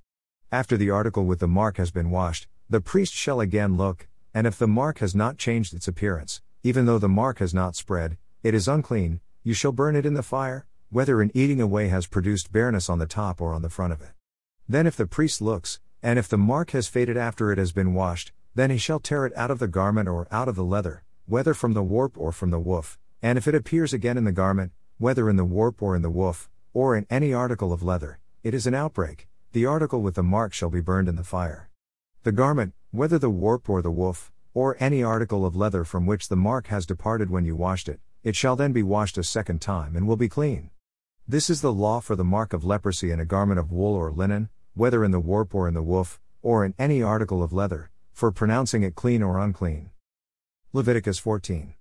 After 0.52 0.76
the 0.76 0.90
article 0.90 1.24
with 1.24 1.40
the 1.40 1.48
mark 1.48 1.76
has 1.76 1.90
been 1.90 2.10
washed, 2.10 2.46
the 2.70 2.80
priest 2.80 3.12
shall 3.12 3.40
again 3.40 3.76
look, 3.76 4.08
and 4.32 4.46
if 4.46 4.58
the 4.58 4.68
mark 4.68 4.98
has 4.98 5.14
not 5.14 5.38
changed 5.38 5.74
its 5.74 5.88
appearance, 5.88 6.40
even 6.62 6.86
though 6.86 6.98
the 6.98 7.08
mark 7.08 7.38
has 7.38 7.52
not 7.52 7.76
spread, 7.76 8.16
it 8.42 8.54
is 8.54 8.68
unclean, 8.68 9.20
you 9.42 9.54
shall 9.54 9.72
burn 9.72 9.96
it 9.96 10.06
in 10.06 10.14
the 10.14 10.22
fire, 10.22 10.66
whether 10.94 11.20
in 11.20 11.32
eating 11.34 11.60
away 11.60 11.88
has 11.88 12.06
produced 12.06 12.52
bareness 12.52 12.88
on 12.88 13.00
the 13.00 13.06
top 13.06 13.40
or 13.40 13.52
on 13.52 13.62
the 13.62 13.68
front 13.68 13.92
of 13.92 14.00
it. 14.00 14.12
Then 14.68 14.86
if 14.86 14.96
the 14.96 15.08
priest 15.08 15.42
looks, 15.42 15.80
and 16.04 16.20
if 16.20 16.28
the 16.28 16.38
mark 16.38 16.70
has 16.70 16.86
faded 16.86 17.16
after 17.16 17.50
it 17.50 17.58
has 17.58 17.72
been 17.72 17.94
washed, 17.94 18.30
then 18.54 18.70
he 18.70 18.78
shall 18.78 19.00
tear 19.00 19.26
it 19.26 19.36
out 19.36 19.50
of 19.50 19.58
the 19.58 19.66
garment 19.66 20.08
or 20.08 20.28
out 20.30 20.46
of 20.46 20.54
the 20.54 20.62
leather, 20.62 21.02
whether 21.26 21.52
from 21.52 21.72
the 21.72 21.82
warp 21.82 22.16
or 22.16 22.30
from 22.30 22.50
the 22.50 22.60
woof, 22.60 22.96
and 23.20 23.36
if 23.36 23.48
it 23.48 23.56
appears 23.56 23.92
again 23.92 24.16
in 24.16 24.22
the 24.22 24.30
garment, 24.30 24.70
whether 24.98 25.28
in 25.28 25.34
the 25.34 25.44
warp 25.44 25.82
or 25.82 25.96
in 25.96 26.02
the 26.02 26.10
woof, 26.10 26.48
or 26.72 26.94
in 26.94 27.08
any 27.10 27.34
article 27.34 27.72
of 27.72 27.82
leather, 27.82 28.20
it 28.44 28.54
is 28.54 28.64
an 28.64 28.74
outbreak, 28.74 29.26
the 29.50 29.66
article 29.66 30.00
with 30.00 30.14
the 30.14 30.22
mark 30.22 30.52
shall 30.52 30.70
be 30.70 30.80
burned 30.80 31.08
in 31.08 31.16
the 31.16 31.24
fire. 31.24 31.70
The 32.22 32.30
garment, 32.30 32.72
whether 32.92 33.18
the 33.18 33.30
warp 33.30 33.68
or 33.68 33.82
the 33.82 33.90
woof, 33.90 34.30
or 34.54 34.76
any 34.78 35.02
article 35.02 35.44
of 35.44 35.56
leather 35.56 35.82
from 35.82 36.06
which 36.06 36.28
the 36.28 36.36
mark 36.36 36.68
has 36.68 36.86
departed 36.86 37.30
when 37.30 37.44
you 37.44 37.56
washed 37.56 37.88
it, 37.88 37.98
it 38.22 38.36
shall 38.36 38.54
then 38.54 38.70
be 38.70 38.84
washed 38.84 39.18
a 39.18 39.24
second 39.24 39.60
time 39.60 39.96
and 39.96 40.06
will 40.06 40.16
be 40.16 40.28
clean. 40.28 40.70
This 41.26 41.48
is 41.48 41.62
the 41.62 41.72
law 41.72 42.00
for 42.00 42.16
the 42.16 42.22
mark 42.22 42.52
of 42.52 42.66
leprosy 42.66 43.10
in 43.10 43.18
a 43.18 43.24
garment 43.24 43.58
of 43.58 43.72
wool 43.72 43.94
or 43.94 44.12
linen, 44.12 44.50
whether 44.74 45.02
in 45.02 45.10
the 45.10 45.18
warp 45.18 45.54
or 45.54 45.66
in 45.66 45.72
the 45.72 45.82
woof, 45.82 46.20
or 46.42 46.66
in 46.66 46.74
any 46.78 47.02
article 47.02 47.42
of 47.42 47.50
leather, 47.50 47.90
for 48.12 48.30
pronouncing 48.30 48.82
it 48.82 48.94
clean 48.94 49.22
or 49.22 49.38
unclean. 49.38 49.88
Leviticus 50.74 51.18
14. 51.18 51.76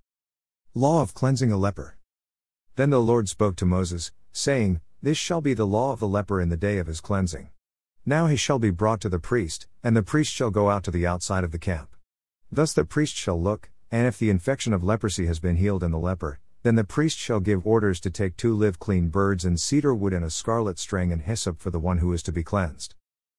Law 0.72 1.02
of 1.02 1.12
cleansing 1.12 1.52
a 1.52 1.58
leper. 1.58 1.98
Then 2.76 2.88
the 2.88 3.02
Lord 3.02 3.28
spoke 3.28 3.54
to 3.56 3.66
Moses, 3.66 4.12
saying, 4.32 4.80
This 5.02 5.18
shall 5.18 5.42
be 5.42 5.52
the 5.52 5.66
law 5.66 5.92
of 5.92 6.00
the 6.00 6.08
leper 6.08 6.40
in 6.40 6.48
the 6.48 6.56
day 6.56 6.78
of 6.78 6.86
his 6.86 7.02
cleansing. 7.02 7.50
Now 8.06 8.28
he 8.28 8.36
shall 8.36 8.58
be 8.58 8.70
brought 8.70 9.02
to 9.02 9.10
the 9.10 9.18
priest, 9.18 9.66
and 9.82 9.94
the 9.94 10.02
priest 10.02 10.32
shall 10.32 10.50
go 10.50 10.70
out 10.70 10.84
to 10.84 10.90
the 10.90 11.06
outside 11.06 11.44
of 11.44 11.52
the 11.52 11.58
camp. 11.58 11.94
Thus 12.50 12.72
the 12.72 12.86
priest 12.86 13.14
shall 13.14 13.38
look, 13.38 13.68
and 13.90 14.06
if 14.06 14.18
the 14.18 14.30
infection 14.30 14.72
of 14.72 14.82
leprosy 14.82 15.26
has 15.26 15.38
been 15.38 15.56
healed 15.56 15.82
in 15.82 15.90
the 15.90 15.98
leper, 15.98 16.40
then 16.64 16.76
the 16.76 16.82
priest 16.82 17.18
shall 17.18 17.40
give 17.40 17.66
orders 17.66 18.00
to 18.00 18.10
take 18.10 18.38
two 18.38 18.54
live 18.54 18.78
clean 18.78 19.08
birds 19.08 19.44
and 19.44 19.60
cedar 19.60 19.94
wood 19.94 20.14
and 20.14 20.24
a 20.24 20.30
scarlet 20.30 20.78
string 20.78 21.12
and 21.12 21.20
hyssop 21.20 21.60
for 21.60 21.68
the 21.68 21.78
one 21.78 21.98
who 21.98 22.10
is 22.14 22.22
to 22.22 22.32
be 22.32 22.42
cleansed. 22.42 22.94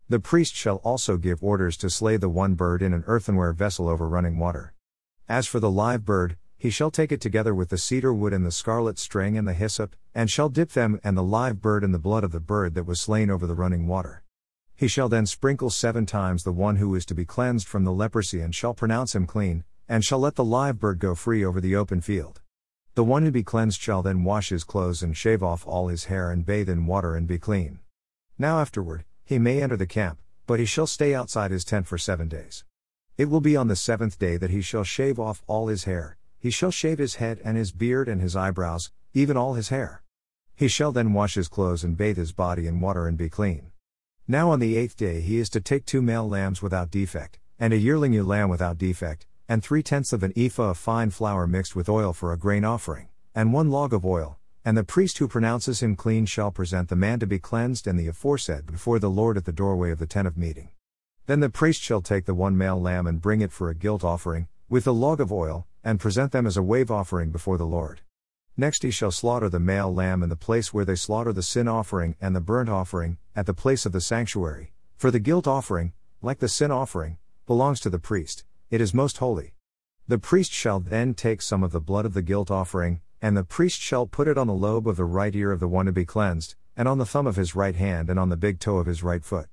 The 0.07 0.19
priest 0.19 0.53
shall 0.53 0.75
also 0.77 1.17
give 1.17 1.43
orders 1.43 1.75
to 1.77 1.89
slay 1.89 2.17
the 2.17 2.29
one 2.29 2.53
bird 2.53 2.83
in 2.83 2.93
an 2.93 3.03
earthenware 3.07 3.53
vessel 3.53 3.89
over 3.89 4.07
running 4.07 4.37
water. 4.37 4.75
As 5.27 5.47
for 5.47 5.59
the 5.59 5.71
live 5.71 6.05
bird, 6.05 6.37
he 6.55 6.69
shall 6.69 6.91
take 6.91 7.11
it 7.11 7.19
together 7.19 7.55
with 7.55 7.69
the 7.69 7.79
cedar 7.79 8.13
wood 8.13 8.31
and 8.31 8.45
the 8.45 8.51
scarlet 8.51 8.99
string 8.99 9.35
and 9.39 9.47
the 9.47 9.53
hyssop, 9.53 9.95
and 10.13 10.29
shall 10.29 10.47
dip 10.47 10.73
them 10.73 10.99
and 11.03 11.17
the 11.17 11.23
live 11.23 11.59
bird 11.59 11.83
in 11.83 11.93
the 11.93 11.97
blood 11.97 12.23
of 12.23 12.31
the 12.31 12.39
bird 12.39 12.75
that 12.75 12.85
was 12.85 13.01
slain 13.01 13.31
over 13.31 13.47
the 13.47 13.55
running 13.55 13.87
water. 13.87 14.21
He 14.75 14.87
shall 14.87 15.09
then 15.09 15.25
sprinkle 15.25 15.71
seven 15.71 16.05
times 16.05 16.43
the 16.43 16.51
one 16.51 16.75
who 16.75 16.93
is 16.93 17.07
to 17.07 17.15
be 17.15 17.25
cleansed 17.25 17.67
from 17.67 17.85
the 17.85 17.91
leprosy 17.91 18.39
and 18.39 18.53
shall 18.53 18.75
pronounce 18.75 19.15
him 19.15 19.25
clean, 19.25 19.63
and 19.89 20.05
shall 20.05 20.19
let 20.19 20.35
the 20.35 20.45
live 20.45 20.77
bird 20.77 20.99
go 20.99 21.15
free 21.15 21.43
over 21.43 21.59
the 21.59 21.75
open 21.75 22.01
field. 22.01 22.41
The 22.95 23.03
one 23.03 23.23
who 23.23 23.31
be 23.31 23.43
cleansed 23.43 23.81
shall 23.81 24.01
then 24.01 24.23
wash 24.23 24.47
his 24.47 24.63
clothes 24.63 25.03
and 25.03 25.17
shave 25.17 25.43
off 25.43 25.67
all 25.67 25.89
his 25.89 26.05
hair 26.05 26.31
and 26.31 26.45
bathe 26.45 26.69
in 26.69 26.85
water 26.85 27.13
and 27.13 27.27
be 27.27 27.37
clean. 27.37 27.79
Now 28.37 28.59
afterward, 28.59 29.03
he 29.25 29.37
may 29.37 29.61
enter 29.61 29.75
the 29.75 29.85
camp, 29.85 30.17
but 30.47 30.61
he 30.61 30.65
shall 30.65 30.87
stay 30.87 31.13
outside 31.13 31.51
his 31.51 31.65
tent 31.65 31.87
for 31.87 31.97
seven 31.97 32.29
days. 32.29 32.63
It 33.17 33.25
will 33.25 33.41
be 33.41 33.57
on 33.57 33.67
the 33.67 33.75
seventh 33.75 34.17
day 34.17 34.37
that 34.37 34.49
he 34.49 34.61
shall 34.61 34.85
shave 34.85 35.19
off 35.19 35.43
all 35.45 35.67
his 35.67 35.83
hair, 35.83 36.15
he 36.39 36.49
shall 36.49 36.71
shave 36.71 36.99
his 36.99 37.15
head 37.15 37.41
and 37.43 37.57
his 37.57 37.73
beard 37.73 38.07
and 38.07 38.21
his 38.21 38.33
eyebrows, 38.33 38.91
even 39.13 39.35
all 39.35 39.55
his 39.55 39.67
hair. 39.67 40.01
He 40.55 40.69
shall 40.69 40.93
then 40.93 41.11
wash 41.11 41.33
his 41.33 41.49
clothes 41.49 41.83
and 41.83 41.97
bathe 41.97 42.15
his 42.15 42.31
body 42.31 42.65
in 42.65 42.79
water 42.79 43.07
and 43.09 43.17
be 43.17 43.27
clean. 43.27 43.71
Now 44.25 44.51
on 44.51 44.61
the 44.61 44.77
eighth 44.77 44.95
day 44.95 45.19
he 45.19 45.37
is 45.37 45.49
to 45.49 45.59
take 45.59 45.85
two 45.85 46.01
male 46.01 46.29
lambs 46.29 46.61
without 46.61 46.91
defect, 46.91 47.39
and 47.59 47.73
a 47.73 47.77
yearling 47.77 48.13
ewe 48.13 48.23
lamb 48.23 48.47
without 48.47 48.77
defect, 48.77 49.27
and 49.47 49.63
three 49.63 49.83
tenths 49.83 50.11
of 50.11 50.23
an 50.23 50.33
ephah 50.35 50.71
of 50.71 50.77
fine 50.77 51.09
flour 51.09 51.45
mixed 51.45 51.75
with 51.75 51.89
oil 51.89 52.13
for 52.13 52.33
a 52.33 52.37
grain 52.37 52.63
offering, 52.63 53.07
and 53.33 53.53
one 53.53 53.69
log 53.69 53.93
of 53.93 54.05
oil, 54.05 54.37
and 54.63 54.75
the 54.75 54.83
priest 54.83 55.19
who 55.19 55.27
pronounces 55.27 55.83
him 55.83 55.95
clean 55.95 56.25
shall 56.25 56.49
present 56.49 56.89
the 56.89 56.95
man 56.95 57.19
to 57.19 57.27
be 57.27 57.37
cleansed 57.37 57.85
and 57.85 57.99
the 57.99 58.07
aforesaid 58.07 58.65
before 58.65 58.97
the 58.97 59.09
Lord 59.09 59.37
at 59.37 59.45
the 59.45 59.51
doorway 59.51 59.91
of 59.91 59.99
the 59.99 60.07
tent 60.07 60.27
of 60.27 60.37
meeting. 60.37 60.69
Then 61.27 61.39
the 61.39 61.49
priest 61.49 61.81
shall 61.81 62.01
take 62.01 62.25
the 62.25 62.33
one 62.33 62.57
male 62.57 62.81
lamb 62.81 63.05
and 63.05 63.21
bring 63.21 63.41
it 63.41 63.51
for 63.51 63.69
a 63.69 63.75
guilt 63.75 64.03
offering, 64.03 64.47
with 64.67 64.87
a 64.87 64.91
log 64.91 65.21
of 65.21 65.31
oil, 65.31 65.67
and 65.83 65.99
present 65.99 66.31
them 66.31 66.47
as 66.47 66.57
a 66.57 66.63
wave 66.63 66.89
offering 66.89 67.31
before 67.31 67.57
the 67.57 67.65
Lord. 67.65 68.01
Next 68.57 68.81
he 68.81 68.89
shall 68.89 69.11
slaughter 69.11 69.49
the 69.49 69.59
male 69.59 69.93
lamb 69.93 70.23
in 70.23 70.29
the 70.29 70.35
place 70.35 70.73
where 70.73 70.85
they 70.85 70.95
slaughter 70.95 71.33
the 71.33 71.43
sin 71.43 71.67
offering 71.67 72.15
and 72.19 72.35
the 72.35 72.41
burnt 72.41 72.69
offering, 72.69 73.17
at 73.35 73.45
the 73.45 73.53
place 73.53 73.85
of 73.85 73.91
the 73.91 74.01
sanctuary, 74.01 74.71
for 74.97 75.11
the 75.11 75.19
guilt 75.19 75.45
offering, 75.45 75.93
like 76.21 76.39
the 76.39 76.47
sin 76.47 76.71
offering, 76.71 77.17
belongs 77.45 77.79
to 77.81 77.89
the 77.89 77.99
priest, 77.99 78.45
it 78.69 78.81
is 78.81 78.93
most 78.93 79.19
holy. 79.19 79.53
The 80.07 80.17
priest 80.17 80.51
shall 80.51 80.79
then 80.79 81.13
take 81.13 81.41
some 81.41 81.63
of 81.63 81.71
the 81.71 81.79
blood 81.79 82.05
of 82.05 82.13
the 82.13 82.21
guilt 82.21 82.49
offering, 82.49 83.01
and 83.21 83.35
the 83.35 83.43
priest 83.43 83.79
shall 83.79 84.05
put 84.05 84.27
it 84.27 84.37
on 84.37 84.47
the 84.47 84.53
lobe 84.53 84.87
of 84.87 84.97
the 84.97 85.05
right 85.05 85.33
ear 85.35 85.51
of 85.51 85.59
the 85.59 85.67
one 85.67 85.85
to 85.85 85.91
be 85.91 86.05
cleansed, 86.05 86.55
and 86.75 86.87
on 86.87 86.97
the 86.97 87.05
thumb 87.05 87.27
of 87.27 87.35
his 87.35 87.55
right 87.55 87.75
hand 87.75 88.09
and 88.09 88.19
on 88.19 88.29
the 88.29 88.37
big 88.37 88.59
toe 88.59 88.77
of 88.77 88.85
his 88.85 89.03
right 89.03 89.23
foot. 89.23 89.47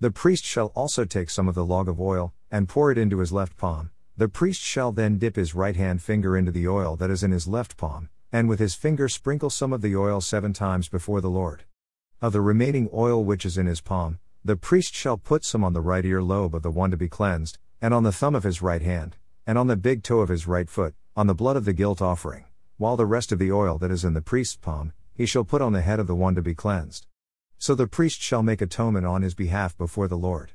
The 0.00 0.10
priest 0.10 0.44
shall 0.44 0.72
also 0.74 1.04
take 1.04 1.30
some 1.30 1.48
of 1.48 1.54
the 1.54 1.64
log 1.64 1.88
of 1.88 2.00
oil, 2.00 2.32
and 2.50 2.68
pour 2.68 2.90
it 2.90 2.98
into 2.98 3.18
his 3.18 3.32
left 3.32 3.56
palm. 3.56 3.90
The 4.16 4.28
priest 4.28 4.60
shall 4.60 4.92
then 4.92 5.18
dip 5.18 5.36
his 5.36 5.54
right 5.54 5.76
hand 5.76 6.02
finger 6.02 6.36
into 6.36 6.50
the 6.50 6.68
oil 6.68 6.96
that 6.96 7.10
is 7.10 7.22
in 7.22 7.30
his 7.30 7.46
left 7.46 7.76
palm, 7.76 8.08
and 8.32 8.48
with 8.48 8.58
his 8.58 8.74
finger 8.74 9.08
sprinkle 9.08 9.50
some 9.50 9.72
of 9.72 9.82
the 9.82 9.96
oil 9.96 10.20
seven 10.20 10.52
times 10.52 10.88
before 10.88 11.20
the 11.20 11.30
Lord. 11.30 11.64
Of 12.20 12.32
the 12.32 12.40
remaining 12.40 12.88
oil 12.92 13.24
which 13.24 13.46
is 13.46 13.58
in 13.58 13.66
his 13.66 13.80
palm, 13.80 14.18
the 14.44 14.56
priest 14.56 14.94
shall 14.94 15.16
put 15.16 15.44
some 15.44 15.62
on 15.62 15.72
the 15.72 15.80
right 15.80 16.04
ear 16.04 16.22
lobe 16.22 16.54
of 16.54 16.62
the 16.62 16.70
one 16.70 16.90
to 16.90 16.96
be 16.96 17.08
cleansed, 17.08 17.58
and 17.82 17.92
on 17.92 18.04
the 18.04 18.12
thumb 18.12 18.36
of 18.36 18.44
his 18.44 18.62
right 18.62 18.82
hand, 18.82 19.16
and 19.44 19.58
on 19.58 19.66
the 19.66 19.76
big 19.76 20.04
toe 20.04 20.20
of 20.20 20.28
his 20.28 20.46
right 20.46 20.70
foot, 20.70 20.94
on 21.16 21.26
the 21.26 21.34
blood 21.34 21.56
of 21.56 21.64
the 21.64 21.72
guilt 21.72 22.00
offering, 22.00 22.44
while 22.76 22.96
the 22.96 23.04
rest 23.04 23.32
of 23.32 23.40
the 23.40 23.50
oil 23.50 23.76
that 23.76 23.90
is 23.90 24.04
in 24.04 24.14
the 24.14 24.22
priest's 24.22 24.54
palm, 24.54 24.92
he 25.12 25.26
shall 25.26 25.42
put 25.42 25.60
on 25.60 25.72
the 25.72 25.80
head 25.80 25.98
of 25.98 26.06
the 26.06 26.14
one 26.14 26.36
to 26.36 26.40
be 26.40 26.54
cleansed. 26.54 27.08
So 27.58 27.74
the 27.74 27.88
priest 27.88 28.22
shall 28.22 28.44
make 28.44 28.62
atonement 28.62 29.04
on 29.04 29.22
his 29.22 29.34
behalf 29.34 29.76
before 29.76 30.06
the 30.06 30.16
Lord. 30.16 30.52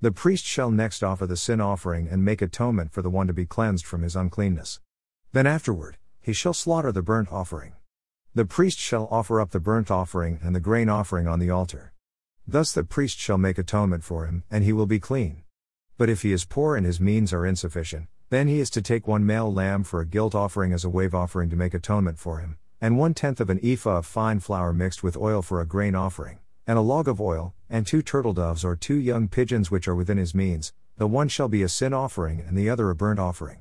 The 0.00 0.10
priest 0.10 0.44
shall 0.44 0.72
next 0.72 1.04
offer 1.04 1.28
the 1.28 1.36
sin 1.36 1.60
offering 1.60 2.08
and 2.08 2.24
make 2.24 2.42
atonement 2.42 2.92
for 2.92 3.02
the 3.02 3.10
one 3.10 3.28
to 3.28 3.32
be 3.32 3.46
cleansed 3.46 3.86
from 3.86 4.02
his 4.02 4.16
uncleanness. 4.16 4.80
Then 5.32 5.46
afterward, 5.46 5.96
he 6.20 6.32
shall 6.32 6.54
slaughter 6.54 6.90
the 6.90 7.02
burnt 7.02 7.30
offering. 7.30 7.74
The 8.34 8.44
priest 8.44 8.80
shall 8.80 9.06
offer 9.12 9.40
up 9.40 9.52
the 9.52 9.60
burnt 9.60 9.92
offering 9.92 10.40
and 10.42 10.56
the 10.56 10.60
grain 10.60 10.88
offering 10.88 11.28
on 11.28 11.38
the 11.38 11.50
altar. 11.50 11.92
Thus 12.48 12.72
the 12.72 12.82
priest 12.82 13.16
shall 13.16 13.38
make 13.38 13.58
atonement 13.58 14.02
for 14.02 14.26
him, 14.26 14.42
and 14.50 14.64
he 14.64 14.72
will 14.72 14.86
be 14.86 14.98
clean. 14.98 15.43
But 15.96 16.08
if 16.08 16.22
he 16.22 16.32
is 16.32 16.44
poor 16.44 16.76
and 16.76 16.84
his 16.84 17.00
means 17.00 17.32
are 17.32 17.46
insufficient, 17.46 18.08
then 18.30 18.48
he 18.48 18.58
is 18.58 18.70
to 18.70 18.82
take 18.82 19.06
one 19.06 19.24
male 19.24 19.52
lamb 19.52 19.84
for 19.84 20.00
a 20.00 20.06
guilt 20.06 20.34
offering 20.34 20.72
as 20.72 20.84
a 20.84 20.90
wave 20.90 21.14
offering 21.14 21.50
to 21.50 21.56
make 21.56 21.72
atonement 21.72 22.18
for 22.18 22.38
him, 22.38 22.58
and 22.80 22.98
one 22.98 23.14
tenth 23.14 23.40
of 23.40 23.48
an 23.48 23.60
ephah 23.62 23.98
of 23.98 24.06
fine 24.06 24.40
flour 24.40 24.72
mixed 24.72 25.04
with 25.04 25.16
oil 25.16 25.40
for 25.40 25.60
a 25.60 25.66
grain 25.66 25.94
offering, 25.94 26.40
and 26.66 26.76
a 26.76 26.82
log 26.82 27.06
of 27.06 27.20
oil, 27.20 27.54
and 27.70 27.86
two 27.86 28.02
turtle 28.02 28.32
doves 28.32 28.64
or 28.64 28.74
two 28.74 28.96
young 28.96 29.28
pigeons 29.28 29.70
which 29.70 29.86
are 29.86 29.94
within 29.94 30.18
his 30.18 30.34
means, 30.34 30.72
the 30.96 31.06
one 31.06 31.28
shall 31.28 31.48
be 31.48 31.62
a 31.62 31.68
sin 31.68 31.92
offering 31.92 32.40
and 32.40 32.58
the 32.58 32.68
other 32.68 32.90
a 32.90 32.96
burnt 32.96 33.20
offering. 33.20 33.58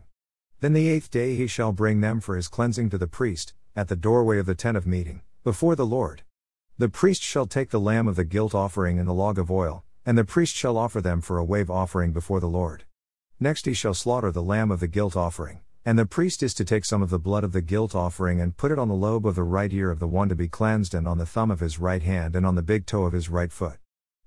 Then 0.60 0.74
the 0.74 0.90
eighth 0.90 1.12
day 1.12 1.36
he 1.36 1.46
shall 1.46 1.72
bring 1.72 2.02
them 2.02 2.20
for 2.20 2.36
his 2.36 2.48
cleansing 2.48 2.90
to 2.92 2.98
the 2.98 3.06
priest, 3.06 3.54
at 3.76 3.90
the 3.90 3.96
doorway 3.96 4.40
of 4.40 4.46
the 4.46 4.56
tent 4.56 4.78
of 4.78 4.88
meeting, 4.88 5.22
before 5.44 5.76
the 5.76 5.86
Lord. 5.86 6.24
The 6.78 6.90
priest 6.90 7.22
shall 7.22 7.46
take 7.46 7.70
the 7.70 7.80
lamb 7.80 8.08
of 8.08 8.16
the 8.16 8.24
guilt 8.24 8.56
offering 8.56 8.98
and 8.98 9.08
the 9.08 9.14
log 9.14 9.38
of 9.38 9.52
oil, 9.52 9.84
and 10.06 10.18
the 10.18 10.26
priest 10.26 10.56
shall 10.56 10.78
offer 10.78 11.02
them 11.02 11.22
for 11.22 11.38
a 11.38 11.44
wave 11.44 11.70
offering 11.70 12.12
before 12.12 12.40
the 12.40 12.48
Lord. 12.48 12.84
Next 13.40 13.66
he 13.66 13.74
shall 13.74 13.94
slaughter 13.94 14.32
the 14.32 14.44
lamb 14.44 14.72
of 14.72 14.80
the 14.80 14.88
guilt 14.88 15.16
offering, 15.16 15.62
and 15.86 16.00
the 16.00 16.06
priest 16.06 16.42
is 16.42 16.54
to 16.54 16.66
take 16.66 16.86
some 16.86 17.02
of 17.02 17.10
the 17.10 17.20
blood 17.20 17.44
of 17.44 17.52
the 17.52 17.62
guilt 17.62 17.94
offering 17.94 18.40
and 18.40 18.56
put 18.56 18.72
it 18.72 18.80
on 18.80 18.88
the 18.88 18.94
lobe 18.94 19.28
of 19.28 19.36
the 19.36 19.44
right 19.44 19.72
ear 19.74 19.92
of 19.92 20.00
the 20.00 20.08
one 20.08 20.30
to 20.30 20.36
be 20.36 20.48
cleansed 20.48 20.94
and 20.94 21.08
on 21.08 21.18
the 21.18 21.26
thumb 21.26 21.52
of 21.52 21.60
his 21.60 21.80
right 21.80 22.04
hand 22.04 22.36
and 22.36 22.46
on 22.46 22.56
the 22.56 22.62
big 22.62 22.86
toe 22.86 23.04
of 23.04 23.14
his 23.14 23.30
right 23.30 23.52
foot. 23.52 23.78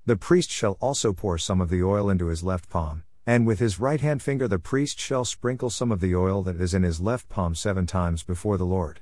The 0.05 0.17
priest 0.17 0.51
shall 0.51 0.77
also 0.81 1.13
pour 1.13 1.39
some 1.39 1.61
of 1.61 1.71
the 1.71 1.83
oil 1.83 2.11
into 2.11 2.27
his 2.27 2.45
left 2.45 2.69
palm, 2.69 3.05
and 3.27 3.47
with 3.47 3.59
his 3.59 3.81
right 3.81 4.01
hand 4.01 4.23
finger 4.23 4.47
the 4.47 4.59
priest 4.59 5.01
shall 5.01 5.25
sprinkle 5.25 5.71
some 5.71 5.91
of 5.91 6.01
the 6.01 6.15
oil 6.15 6.43
that 6.43 6.61
is 6.61 6.75
in 6.75 6.83
his 6.83 7.01
left 7.01 7.29
palm 7.29 7.55
seven 7.55 7.87
times 7.87 8.23
before 8.23 8.57
the 8.57 8.65
Lord. 8.65 9.01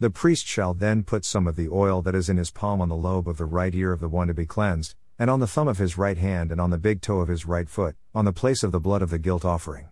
The 0.00 0.10
priest 0.10 0.46
shall 0.46 0.74
then 0.74 1.02
put 1.02 1.24
some 1.24 1.48
of 1.48 1.56
the 1.56 1.68
oil 1.68 2.00
that 2.02 2.14
is 2.14 2.28
in 2.28 2.36
his 2.36 2.52
palm 2.52 2.80
on 2.80 2.88
the 2.88 2.96
lobe 2.96 3.28
of 3.28 3.36
the 3.36 3.44
right 3.44 3.74
ear 3.74 3.92
of 3.92 3.98
the 3.98 4.08
one 4.08 4.28
to 4.28 4.34
be 4.34 4.46
cleansed, 4.46 4.94
and 5.18 5.28
on 5.28 5.40
the 5.40 5.46
thumb 5.46 5.66
of 5.66 5.78
his 5.78 5.98
right 5.98 6.18
hand 6.18 6.52
and 6.52 6.60
on 6.60 6.70
the 6.70 6.78
big 6.78 7.00
toe 7.00 7.18
of 7.20 7.28
his 7.28 7.44
right 7.44 7.68
foot, 7.68 7.96
on 8.14 8.24
the 8.24 8.32
place 8.32 8.62
of 8.62 8.70
the 8.70 8.80
blood 8.80 9.02
of 9.02 9.10
the 9.10 9.18
guilt 9.18 9.44
offering. 9.44 9.88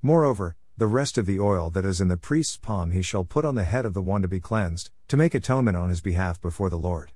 Moreover, 0.00 0.56
the 0.78 0.86
rest 0.86 1.18
of 1.18 1.26
the 1.26 1.38
oil 1.38 1.68
that 1.70 1.84
is 1.84 2.00
in 2.00 2.08
the 2.08 2.16
priest's 2.16 2.56
palm 2.56 2.90
he 2.90 3.02
shall 3.02 3.24
put 3.24 3.44
on 3.44 3.54
the 3.54 3.64
head 3.64 3.84
of 3.84 3.92
the 3.92 4.00
one 4.00 4.22
to 4.22 4.28
be 4.28 4.40
cleansed, 4.40 4.90
to 5.08 5.16
make 5.16 5.34
atonement 5.34 5.76
on 5.76 5.90
his 5.90 6.00
behalf 6.00 6.40
before 6.40 6.70
the 6.70 6.78
Lord. 6.78 7.12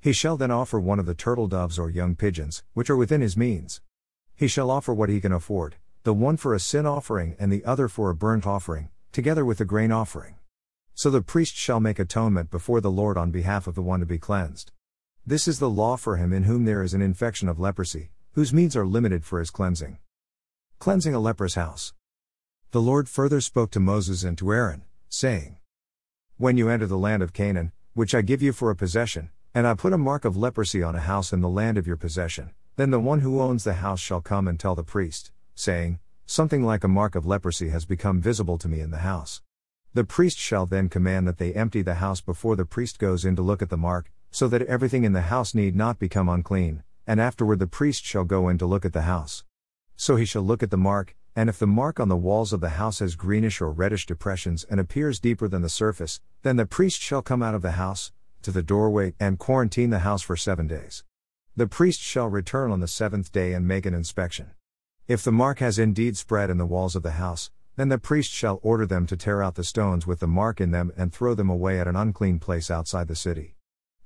He 0.00 0.12
shall 0.12 0.36
then 0.36 0.50
offer 0.50 0.80
one 0.80 0.98
of 0.98 1.06
the 1.06 1.14
turtle 1.14 1.46
doves 1.46 1.78
or 1.78 1.90
young 1.90 2.16
pigeons, 2.16 2.62
which 2.72 2.88
are 2.88 2.96
within 2.96 3.20
his 3.20 3.36
means. 3.36 3.82
He 4.34 4.48
shall 4.48 4.70
offer 4.70 4.94
what 4.94 5.10
he 5.10 5.20
can 5.20 5.32
afford, 5.32 5.76
the 6.02 6.14
one 6.14 6.36
for 6.36 6.54
a 6.54 6.60
sin 6.60 6.86
offering 6.86 7.36
and 7.38 7.52
the 7.52 7.64
other 7.64 7.88
for 7.88 8.10
a 8.10 8.14
burnt 8.14 8.46
offering, 8.46 8.88
together 9.12 9.44
with 9.44 9.58
the 9.58 9.64
grain 9.64 9.92
offering. 9.92 10.36
So 10.94 11.10
the 11.10 11.22
priest 11.22 11.54
shall 11.54 11.80
make 11.80 11.98
atonement 11.98 12.50
before 12.50 12.80
the 12.80 12.90
Lord 12.90 13.18
on 13.18 13.30
behalf 13.30 13.66
of 13.66 13.74
the 13.74 13.82
one 13.82 14.00
to 14.00 14.06
be 14.06 14.18
cleansed. 14.18 14.72
This 15.26 15.48
is 15.48 15.58
the 15.58 15.70
law 15.70 15.96
for 15.96 16.18
him 16.18 16.34
in 16.34 16.42
whom 16.42 16.66
there 16.66 16.82
is 16.82 16.92
an 16.92 17.00
infection 17.00 17.48
of 17.48 17.58
leprosy, 17.58 18.10
whose 18.32 18.52
means 18.52 18.76
are 18.76 18.84
limited 18.84 19.24
for 19.24 19.38
his 19.38 19.50
cleansing. 19.50 19.96
Cleansing 20.78 21.14
a 21.14 21.18
leprous 21.18 21.54
house. 21.54 21.94
The 22.72 22.82
Lord 22.82 23.08
further 23.08 23.40
spoke 23.40 23.70
to 23.70 23.80
Moses 23.80 24.22
and 24.22 24.36
to 24.36 24.52
Aaron, 24.52 24.82
saying, 25.08 25.56
When 26.36 26.58
you 26.58 26.68
enter 26.68 26.86
the 26.86 26.98
land 26.98 27.22
of 27.22 27.32
Canaan, 27.32 27.72
which 27.94 28.14
I 28.14 28.20
give 28.20 28.42
you 28.42 28.52
for 28.52 28.68
a 28.70 28.76
possession, 28.76 29.30
and 29.54 29.66
I 29.66 29.72
put 29.72 29.94
a 29.94 29.98
mark 29.98 30.26
of 30.26 30.36
leprosy 30.36 30.82
on 30.82 30.94
a 30.94 31.00
house 31.00 31.32
in 31.32 31.40
the 31.40 31.48
land 31.48 31.78
of 31.78 31.86
your 31.86 31.96
possession, 31.96 32.50
then 32.76 32.90
the 32.90 33.00
one 33.00 33.20
who 33.20 33.40
owns 33.40 33.64
the 33.64 33.74
house 33.74 34.00
shall 34.00 34.20
come 34.20 34.46
and 34.46 34.60
tell 34.60 34.74
the 34.74 34.84
priest, 34.84 35.32
saying, 35.54 36.00
Something 36.26 36.62
like 36.62 36.84
a 36.84 36.88
mark 36.88 37.14
of 37.14 37.24
leprosy 37.24 37.70
has 37.70 37.86
become 37.86 38.20
visible 38.20 38.58
to 38.58 38.68
me 38.68 38.80
in 38.80 38.90
the 38.90 38.98
house. 38.98 39.40
The 39.94 40.04
priest 40.04 40.36
shall 40.36 40.66
then 40.66 40.90
command 40.90 41.26
that 41.26 41.38
they 41.38 41.54
empty 41.54 41.80
the 41.80 41.94
house 41.94 42.20
before 42.20 42.56
the 42.56 42.66
priest 42.66 42.98
goes 42.98 43.24
in 43.24 43.36
to 43.36 43.42
look 43.42 43.62
at 43.62 43.70
the 43.70 43.78
mark, 43.78 44.10
so 44.34 44.48
that 44.48 44.62
everything 44.62 45.04
in 45.04 45.12
the 45.12 45.20
house 45.20 45.54
need 45.54 45.76
not 45.76 46.00
become 46.00 46.28
unclean, 46.28 46.82
and 47.06 47.20
afterward 47.20 47.60
the 47.60 47.68
priest 47.68 48.04
shall 48.04 48.24
go 48.24 48.48
in 48.48 48.58
to 48.58 48.66
look 48.66 48.84
at 48.84 48.92
the 48.92 49.02
house. 49.02 49.44
So 49.94 50.16
he 50.16 50.24
shall 50.24 50.42
look 50.42 50.60
at 50.60 50.72
the 50.72 50.76
mark, 50.76 51.14
and 51.36 51.48
if 51.48 51.56
the 51.60 51.68
mark 51.68 52.00
on 52.00 52.08
the 52.08 52.16
walls 52.16 52.52
of 52.52 52.60
the 52.60 52.70
house 52.70 52.98
has 52.98 53.14
greenish 53.14 53.60
or 53.60 53.70
reddish 53.70 54.06
depressions 54.06 54.64
and 54.64 54.80
appears 54.80 55.20
deeper 55.20 55.46
than 55.46 55.62
the 55.62 55.68
surface, 55.68 56.20
then 56.42 56.56
the 56.56 56.66
priest 56.66 57.00
shall 57.00 57.22
come 57.22 57.44
out 57.44 57.54
of 57.54 57.62
the 57.62 57.78
house, 57.78 58.10
to 58.42 58.50
the 58.50 58.64
doorway, 58.64 59.14
and 59.20 59.38
quarantine 59.38 59.90
the 59.90 60.00
house 60.00 60.22
for 60.22 60.36
seven 60.36 60.66
days. 60.66 61.04
The 61.54 61.68
priest 61.68 62.00
shall 62.00 62.26
return 62.26 62.72
on 62.72 62.80
the 62.80 62.88
seventh 62.88 63.30
day 63.30 63.52
and 63.52 63.68
make 63.68 63.86
an 63.86 63.94
inspection. 63.94 64.50
If 65.06 65.22
the 65.22 65.30
mark 65.30 65.60
has 65.60 65.78
indeed 65.78 66.16
spread 66.16 66.50
in 66.50 66.58
the 66.58 66.66
walls 66.66 66.96
of 66.96 67.04
the 67.04 67.12
house, 67.12 67.52
then 67.76 67.88
the 67.88 67.98
priest 67.98 68.32
shall 68.32 68.58
order 68.64 68.84
them 68.84 69.06
to 69.06 69.16
tear 69.16 69.44
out 69.44 69.54
the 69.54 69.62
stones 69.62 70.08
with 70.08 70.18
the 70.18 70.26
mark 70.26 70.60
in 70.60 70.72
them 70.72 70.90
and 70.96 71.12
throw 71.12 71.34
them 71.34 71.50
away 71.50 71.78
at 71.78 71.86
an 71.86 71.94
unclean 71.94 72.40
place 72.40 72.68
outside 72.68 73.06
the 73.06 73.14
city. 73.14 73.54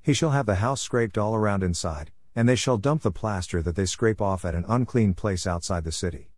He 0.03 0.13
shall 0.13 0.31
have 0.31 0.47
the 0.47 0.57
house 0.57 0.81
scraped 0.81 1.19
all 1.19 1.35
around 1.35 1.63
inside, 1.63 2.11
and 2.35 2.49
they 2.49 2.57
shall 2.57 2.79
dump 2.79 3.03
the 3.03 3.11
plaster 3.11 3.61
that 3.63 3.77
they 3.77 3.87
scrape 3.87 4.21
off 4.21 4.45
at 4.45 4.55
an 4.55 4.65
unclean 4.69 5.15
place 5.15 5.47
outside 5.47 5.85
the 5.85 5.93
city. 5.93 6.31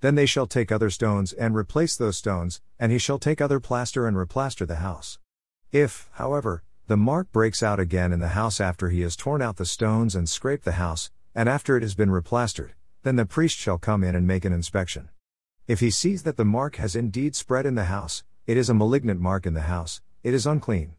Then 0.00 0.16
they 0.16 0.26
shall 0.26 0.46
take 0.46 0.70
other 0.70 0.90
stones 0.90 1.32
and 1.32 1.54
replace 1.54 1.96
those 1.96 2.16
stones, 2.16 2.60
and 2.78 2.92
he 2.92 2.98
shall 2.98 3.18
take 3.18 3.40
other 3.40 3.60
plaster 3.60 4.06
and 4.06 4.16
replaster 4.16 4.66
the 4.66 4.76
house. 4.76 5.18
If, 5.72 6.10
however, 6.12 6.62
the 6.86 6.96
mark 6.96 7.32
breaks 7.32 7.62
out 7.62 7.80
again 7.80 8.12
in 8.12 8.20
the 8.20 8.28
house 8.28 8.60
after 8.60 8.90
he 8.90 9.00
has 9.00 9.16
torn 9.16 9.40
out 9.40 9.56
the 9.56 9.64
stones 9.64 10.14
and 10.14 10.28
scraped 10.28 10.66
the 10.66 10.72
house, 10.72 11.10
and 11.34 11.48
after 11.48 11.76
it 11.76 11.82
has 11.82 11.94
been 11.94 12.10
replastered, 12.10 12.72
then 13.04 13.16
the 13.16 13.24
priest 13.24 13.56
shall 13.56 13.78
come 13.78 14.04
in 14.04 14.14
and 14.14 14.26
make 14.26 14.44
an 14.44 14.52
inspection. 14.52 15.08
If 15.66 15.80
he 15.80 15.90
sees 15.90 16.24
that 16.24 16.36
the 16.36 16.44
mark 16.44 16.76
has 16.76 16.94
indeed 16.94 17.34
spread 17.34 17.64
in 17.64 17.74
the 17.74 17.84
house, 17.84 18.22
it 18.46 18.58
is 18.58 18.68
a 18.68 18.74
malignant 18.74 19.20
mark 19.20 19.46
in 19.46 19.54
the 19.54 19.62
house, 19.62 20.02
it 20.22 20.34
is 20.34 20.46
unclean. 20.46 20.94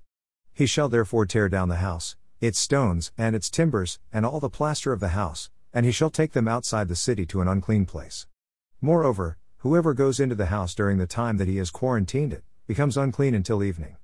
He 0.57 0.67
shall 0.67 0.87
therefore 0.87 1.25
tear 1.25 1.49
down 1.49 1.67
the 1.67 1.83
house, 1.83 2.15
its 2.39 2.57
stones, 2.57 3.11
and 3.17 3.35
its 3.35 3.49
timbers, 3.49 3.99
and 4.13 4.25
all 4.25 4.39
the 4.39 4.49
plaster 4.49 4.93
of 4.93 5.01
the 5.01 5.09
house, 5.09 5.49
and 5.73 5.85
he 5.85 5.91
shall 5.91 6.09
take 6.09 6.31
them 6.31 6.47
outside 6.47 6.87
the 6.87 6.95
city 6.95 7.25
to 7.25 7.41
an 7.41 7.49
unclean 7.49 7.85
place. 7.85 8.25
Moreover, 8.79 9.37
whoever 9.57 9.93
goes 9.93 10.17
into 10.17 10.33
the 10.33 10.45
house 10.45 10.73
during 10.73 10.97
the 10.97 11.07
time 11.07 11.35
that 11.37 11.49
he 11.49 11.57
has 11.57 11.71
quarantined 11.71 12.31
it, 12.31 12.45
becomes 12.67 12.95
unclean 12.95 13.35
until 13.35 13.65
evening. 13.65 13.97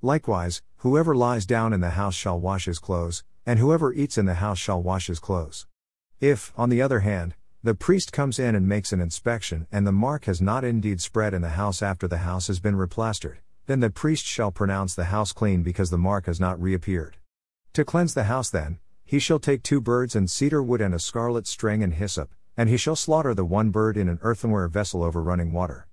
Likewise, 0.00 0.60
whoever 0.78 1.14
lies 1.14 1.46
down 1.46 1.72
in 1.72 1.80
the 1.80 1.90
house 1.90 2.16
shall 2.16 2.40
wash 2.40 2.64
his 2.64 2.80
clothes, 2.80 3.22
and 3.46 3.60
whoever 3.60 3.92
eats 3.92 4.18
in 4.18 4.26
the 4.26 4.34
house 4.34 4.58
shall 4.58 4.82
wash 4.82 5.06
his 5.06 5.20
clothes. 5.20 5.68
If, 6.18 6.52
on 6.56 6.68
the 6.68 6.82
other 6.82 7.00
hand, 7.00 7.36
the 7.62 7.76
priest 7.76 8.12
comes 8.12 8.40
in 8.40 8.56
and 8.56 8.68
makes 8.68 8.92
an 8.92 9.00
inspection, 9.00 9.68
and 9.70 9.86
the 9.86 9.92
mark 9.92 10.24
has 10.24 10.42
not 10.42 10.64
indeed 10.64 11.00
spread 11.00 11.32
in 11.32 11.42
the 11.42 11.50
house 11.50 11.80
after 11.80 12.08
the 12.08 12.18
house 12.18 12.48
has 12.48 12.58
been 12.58 12.74
replastered. 12.74 13.36
Then 13.66 13.80
the 13.80 13.90
priest 13.90 14.24
shall 14.24 14.50
pronounce 14.50 14.94
the 14.94 15.04
house 15.04 15.32
clean 15.32 15.62
because 15.62 15.90
the 15.90 15.98
mark 15.98 16.26
has 16.26 16.40
not 16.40 16.60
reappeared. 16.60 17.16
To 17.74 17.84
cleanse 17.84 18.12
the 18.12 18.24
house, 18.24 18.50
then, 18.50 18.80
he 19.04 19.18
shall 19.18 19.38
take 19.38 19.62
two 19.62 19.80
birds 19.80 20.16
and 20.16 20.28
cedar 20.28 20.62
wood 20.62 20.80
and 20.80 20.94
a 20.94 20.98
scarlet 20.98 21.46
string 21.46 21.82
and 21.82 21.94
hyssop, 21.94 22.34
and 22.56 22.68
he 22.68 22.76
shall 22.76 22.96
slaughter 22.96 23.34
the 23.34 23.44
one 23.44 23.70
bird 23.70 23.96
in 23.96 24.08
an 24.08 24.18
earthenware 24.22 24.66
vessel 24.68 25.04
over 25.04 25.22
running 25.22 25.52
water. 25.52 25.86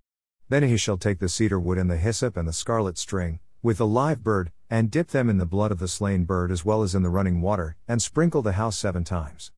Then 0.50 0.64
he 0.64 0.78
shall 0.78 0.98
take 0.98 1.20
the 1.20 1.30
cedar 1.30 1.60
wood 1.60 1.78
and 1.78 1.92
the 1.92 1.98
hyssop 1.98 2.36
and 2.36 2.48
the 2.48 2.54
scarlet 2.54 2.98
string, 2.98 3.40
with 3.62 3.78
the 3.78 3.86
live 3.86 4.24
bird, 4.24 4.52
and 4.68 4.90
dip 4.90 5.10
them 5.10 5.30
in 5.30 5.38
the 5.38 5.46
blood 5.46 5.72
of 5.72 5.78
the 5.78 5.88
slain 5.88 6.24
bird 6.24 6.52
as 6.52 6.66
well 6.66 6.82
as 6.82 6.96
in 6.96 7.04
the 7.04 7.10
running 7.10 7.40
water, 7.40 7.76
and 7.88 8.02
sprinkle 8.02 8.42
the 8.42 8.54
house 8.54 8.78
seven 8.78 9.04
times. 9.04 9.52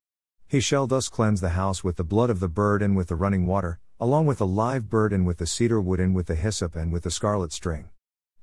He 0.46 0.60
shall 0.60 0.86
thus 0.86 1.08
cleanse 1.08 1.40
the 1.40 1.50
house 1.50 1.82
with 1.82 1.96
the 1.96 2.04
blood 2.04 2.28
of 2.28 2.40
the 2.40 2.48
bird 2.48 2.82
and 2.82 2.94
with 2.94 3.08
the 3.08 3.16
running 3.16 3.46
water, 3.46 3.80
along 3.98 4.26
with 4.26 4.36
the 4.36 4.46
live 4.46 4.90
bird 4.90 5.14
and 5.14 5.24
with 5.24 5.38
the 5.38 5.46
cedar 5.46 5.80
wood 5.80 5.98
and 5.98 6.14
with 6.14 6.26
the 6.26 6.34
hyssop 6.34 6.76
and 6.76 6.92
with 6.92 7.04
the 7.04 7.10
scarlet 7.10 7.52
string. 7.52 7.88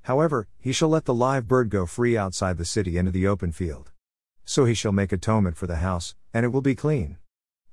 However, 0.09 0.47
he 0.59 0.71
shall 0.71 0.89
let 0.89 1.05
the 1.05 1.13
live 1.13 1.47
bird 1.47 1.69
go 1.69 1.85
free 1.85 2.17
outside 2.17 2.57
the 2.57 2.65
city 2.65 2.97
into 2.97 3.11
the 3.11 3.27
open 3.27 3.51
field. 3.51 3.91
So 4.43 4.65
he 4.65 4.73
shall 4.73 4.91
make 4.91 5.11
atonement 5.11 5.55
for 5.55 5.67
the 5.67 5.75
house, 5.75 6.15
and 6.33 6.43
it 6.43 6.49
will 6.49 6.63
be 6.63 6.73
clean. 6.73 7.17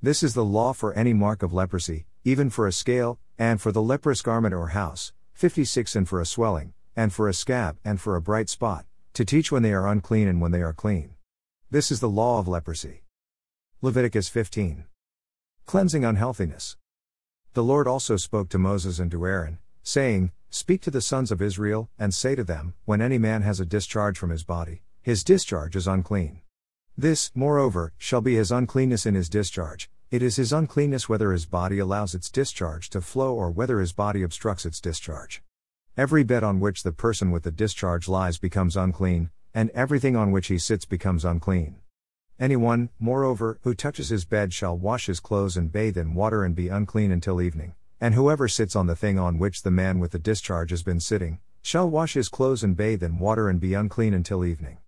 This 0.02 0.23
is 0.23 0.35
the 0.35 0.45
law 0.45 0.75
for 0.75 0.93
any 0.93 1.14
mark 1.14 1.43
of 1.43 1.55
leprosy, 1.55 2.05
even 2.25 2.50
for 2.50 2.66
a 2.66 2.73
scale, 2.73 3.19
and 3.38 3.59
for 3.59 3.73
the 3.73 3.81
leprous 3.81 4.21
garment 4.21 4.52
or 4.52 4.69
house, 4.69 5.14
56 5.33 5.97
and 5.97 6.07
for 6.07 6.21
a 6.21 6.26
swelling, 6.26 6.75
and 6.95 7.11
for 7.11 7.26
a 7.26 7.33
scab, 7.33 7.78
and 7.83 8.02
for 8.02 8.16
a 8.16 8.21
bright 8.21 8.50
spot, 8.50 8.85
to 9.14 9.25
teach 9.25 9.50
when 9.50 9.62
they 9.62 9.73
are 9.73 9.88
unclean 9.88 10.28
and 10.28 10.38
when 10.38 10.50
they 10.50 10.61
are 10.61 10.75
clean. 10.75 11.14
This 11.71 11.90
is 11.90 12.00
the 12.00 12.11
law 12.11 12.38
of 12.38 12.47
leprosy. 12.47 13.02
Leviticus 13.81 14.28
15. 14.28 14.85
Cleansing 15.64 16.05
unhealthiness. 16.05 16.76
The 17.55 17.64
Lord 17.64 17.88
also 17.88 18.19
spoke 18.19 18.50
to 18.50 18.59
Moses 18.59 18.99
and 18.99 19.11
to 19.11 19.25
Aaron, 19.25 19.59
saying, 19.83 20.33
Speak 20.50 20.81
to 20.83 20.91
the 20.91 21.00
sons 21.00 21.31
of 21.31 21.43
Israel, 21.43 21.91
and 21.99 22.15
say 22.15 22.35
to 22.35 22.45
them, 22.45 22.75
When 22.85 23.00
any 23.00 23.19
man 23.19 23.43
has 23.43 23.61
a 23.61 23.67
discharge 23.67 24.19
from 24.19 24.31
his 24.31 24.45
body, 24.45 24.83
his 25.03 25.23
discharge 25.23 25.76
is 25.76 25.87
unclean. 25.87 26.41
This, 26.97 27.31
moreover, 27.35 27.93
shall 27.99 28.21
be 28.21 28.37
his 28.37 28.50
uncleanness 28.50 29.07
in 29.07 29.15
his 29.15 29.29
discharge. 29.29 29.91
It 30.11 30.23
is 30.23 30.37
his 30.37 30.53
uncleanness 30.53 31.09
whether 31.09 31.33
his 31.33 31.47
body 31.47 31.79
allows 31.79 32.15
its 32.15 32.31
discharge 32.31 32.88
to 32.91 33.00
flow 33.00 33.35
or 33.35 33.50
whether 33.50 33.81
his 33.81 33.93
body 33.93 34.23
obstructs 34.23 34.65
its 34.65 34.81
discharge. 34.81 35.43
Every 35.97 36.23
bed 36.23 36.45
on 36.45 36.61
which 36.61 36.83
the 36.85 36.93
person 36.93 37.31
with 37.31 37.43
the 37.43 37.50
discharge 37.50 38.09
lies 38.09 38.38
becomes 38.38 38.76
unclean, 38.76 39.31
and 39.53 39.71
everything 39.71 40.15
on 40.15 40.31
which 40.31 40.47
he 40.47 40.59
sits 40.59 40.85
becomes 40.85 41.25
unclean. 41.25 41.76
Anyone, 42.38 42.91
moreover, 42.99 43.59
who 43.62 43.75
touches 43.75 44.11
his 44.11 44.25
bed 44.25 44.53
shall 44.53 44.76
wash 44.76 45.07
his 45.07 45.21
clothes 45.21 45.57
and 45.57 45.73
bathe 45.73 45.97
in 45.97 46.15
water 46.15 46.45
and 46.45 46.55
be 46.55 46.69
unclean 46.69 47.11
until 47.11 47.41
evening. 47.41 47.75
And 47.99 48.15
whoever 48.15 48.47
sits 48.47 48.76
on 48.76 48.87
the 48.87 48.95
thing 48.95 49.19
on 49.19 49.38
which 49.38 49.62
the 49.62 49.71
man 49.71 49.99
with 49.99 50.11
the 50.11 50.19
discharge 50.19 50.69
has 50.69 50.83
been 50.83 51.00
sitting, 51.00 51.41
shall 51.62 51.88
wash 51.88 52.12
his 52.12 52.29
clothes 52.29 52.62
and 52.62 52.76
bathe 52.76 53.03
in 53.03 53.19
water 53.19 53.49
and 53.49 53.59
be 53.59 53.73
unclean 53.73 54.12
until 54.12 54.45
evening. 54.45 54.79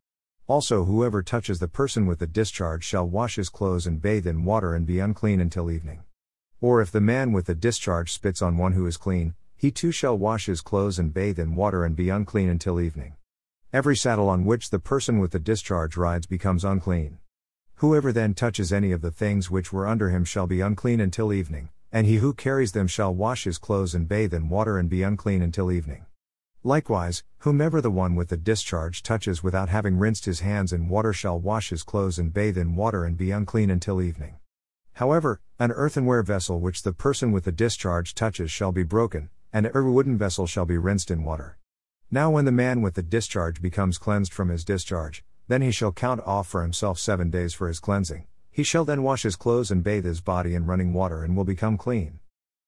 Also, 0.47 0.85
whoever 0.85 1.23
touches 1.23 1.59
the 1.59 1.69
person 1.69 2.07
with 2.07 2.19
the 2.19 2.27
discharge 2.27 2.85
shall 2.85 3.09
wash 3.09 3.37
his 3.37 3.49
clothes 3.49 3.87
and 3.87 4.03
bathe 4.03 4.27
in 4.27 4.45
water 4.45 4.75
and 4.75 4.87
be 4.87 4.99
unclean 4.99 5.41
until 5.41 5.71
evening. 5.71 6.03
Or 6.61 6.83
if 6.83 6.91
the 6.93 7.01
man 7.01 7.33
with 7.33 7.47
the 7.47 7.55
discharge 7.55 8.13
spits 8.13 8.43
on 8.43 8.59
one 8.59 8.73
who 8.73 8.87
is 8.87 8.99
clean, 8.99 9.35
he 9.57 9.71
too 9.71 9.91
shall 9.91 10.17
wash 10.17 10.45
his 10.45 10.61
clothes 10.61 10.99
and 10.99 11.13
bathe 11.13 11.39
in 11.39 11.55
water 11.55 11.85
and 11.85 11.97
be 11.97 12.11
unclean 12.11 12.51
until 12.51 12.79
evening. 12.79 13.17
Every 13.73 13.97
saddle 13.97 14.29
on 14.29 14.45
which 14.45 14.69
the 14.69 14.79
person 14.79 15.19
with 15.19 15.31
the 15.31 15.39
discharge 15.39 15.97
rides 15.97 16.27
becomes 16.27 16.65
unclean. 16.65 17.19
Whoever 17.77 18.13
then 18.13 18.35
touches 18.35 18.71
any 18.71 18.93
of 18.93 19.01
the 19.01 19.11
things 19.11 19.51
which 19.51 19.73
were 19.73 19.87
under 19.87 20.11
him 20.11 20.25
shall 20.25 20.47
be 20.47 20.61
unclean 20.61 21.01
until 21.01 21.33
evening, 21.33 21.71
and 21.93 22.07
he 22.07 22.17
who 22.17 22.33
carries 22.33 22.73
them 22.73 22.87
shall 22.87 23.15
wash 23.15 23.45
his 23.45 23.59
clothes 23.59 23.95
and 23.95 24.09
bathe 24.09 24.35
in 24.35 24.49
water 24.49 24.79
and 24.79 24.89
be 24.89 25.03
unclean 25.03 25.43
until 25.43 25.73
evening. 25.73 26.05
Likewise, 26.65 27.23
whomever 27.39 27.81
the 27.81 27.91
one 27.91 28.15
with 28.15 28.29
the 28.29 28.37
discharge 28.37 29.03
touches 29.03 29.43
without 29.43 29.69
having 29.69 29.97
rinsed 29.97 30.25
his 30.25 30.41
hands 30.41 30.73
in 30.73 30.89
water 30.89 31.13
shall 31.13 31.39
wash 31.39 31.71
his 31.71 31.83
clothes 31.83 32.19
and 32.19 32.35
bathe 32.35 32.59
in 32.59 32.75
water 32.75 33.05
and 33.05 33.17
be 33.17 33.31
unclean 33.31 33.71
until 33.71 34.03
evening. 34.03 34.39
However, 34.95 35.41
an 35.59 35.71
earthenware 35.71 36.23
vessel 36.23 36.61
which 36.61 36.83
the 36.83 36.93
person 36.93 37.31
with 37.31 37.45
the 37.45 37.53
discharge 37.53 38.15
touches 38.15 38.51
shall 38.51 38.73
be 38.73 38.83
broken, 38.83 39.31
and 39.53 39.67
every 39.67 39.91
wooden 39.91 40.19
vessel 40.19 40.47
shall 40.47 40.67
be 40.67 40.77
rinsed 40.77 41.11
in 41.11 41.23
water. 41.23 41.57
Now, 42.11 42.31
when 42.31 42.45
the 42.45 42.53
man 42.53 42.83
with 42.83 42.95
the 42.95 43.03
discharge 43.03 43.63
becomes 43.63 43.97
cleansed 43.97 44.33
from 44.33 44.49
his 44.49 44.65
discharge, 44.65 45.25
then 45.47 45.63
he 45.63 45.71
shall 45.71 45.93
count 45.93 46.21
off 46.27 46.49
for 46.49 46.63
himself 46.63 46.99
seven 46.99 47.31
days 47.31 47.55
for 47.55 47.69
his 47.69 47.81
cleansing. 47.81 48.27
He 48.59 48.65
shall 48.65 48.85
then 48.85 49.05
wash 49.05 49.23
his 49.23 49.37
clothes 49.37 49.71
and 49.71 49.85
bathe 49.85 50.05
his 50.05 50.21
body 50.21 50.57
in 50.57 50.67
running 50.67 50.93
water 50.93 51.23
and 51.23 51.37
will 51.37 51.45
become 51.45 51.79
clean. 51.79 52.19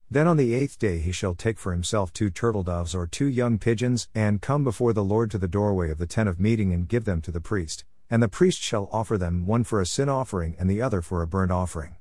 Then 0.08 0.28
on 0.28 0.36
the 0.36 0.54
eighth 0.54 0.78
day 0.78 1.00
he 1.00 1.10
shall 1.10 1.34
take 1.34 1.58
for 1.58 1.72
himself 1.72 2.12
two 2.12 2.30
turtle 2.30 2.62
doves 2.62 2.94
or 2.94 3.08
two 3.08 3.26
young 3.26 3.58
pigeons, 3.58 4.08
and 4.14 4.40
come 4.40 4.62
before 4.62 4.92
the 4.92 5.02
Lord 5.02 5.32
to 5.32 5.38
the 5.38 5.48
doorway 5.48 5.90
of 5.90 5.98
the 5.98 6.06
tent 6.06 6.28
of 6.28 6.38
meeting 6.38 6.72
and 6.72 6.86
give 6.86 7.06
them 7.06 7.20
to 7.22 7.32
the 7.32 7.40
priest. 7.40 7.84
And 8.08 8.22
the 8.22 8.28
priest 8.28 8.62
shall 8.62 8.88
offer 8.92 9.18
them 9.18 9.46
one 9.46 9.64
for 9.64 9.80
a 9.80 9.84
sin 9.84 10.08
offering 10.08 10.54
and 10.60 10.70
the 10.70 10.80
other 10.80 11.02
for 11.02 11.22
a 11.22 11.26
burnt 11.26 11.50
offering. 11.50 11.96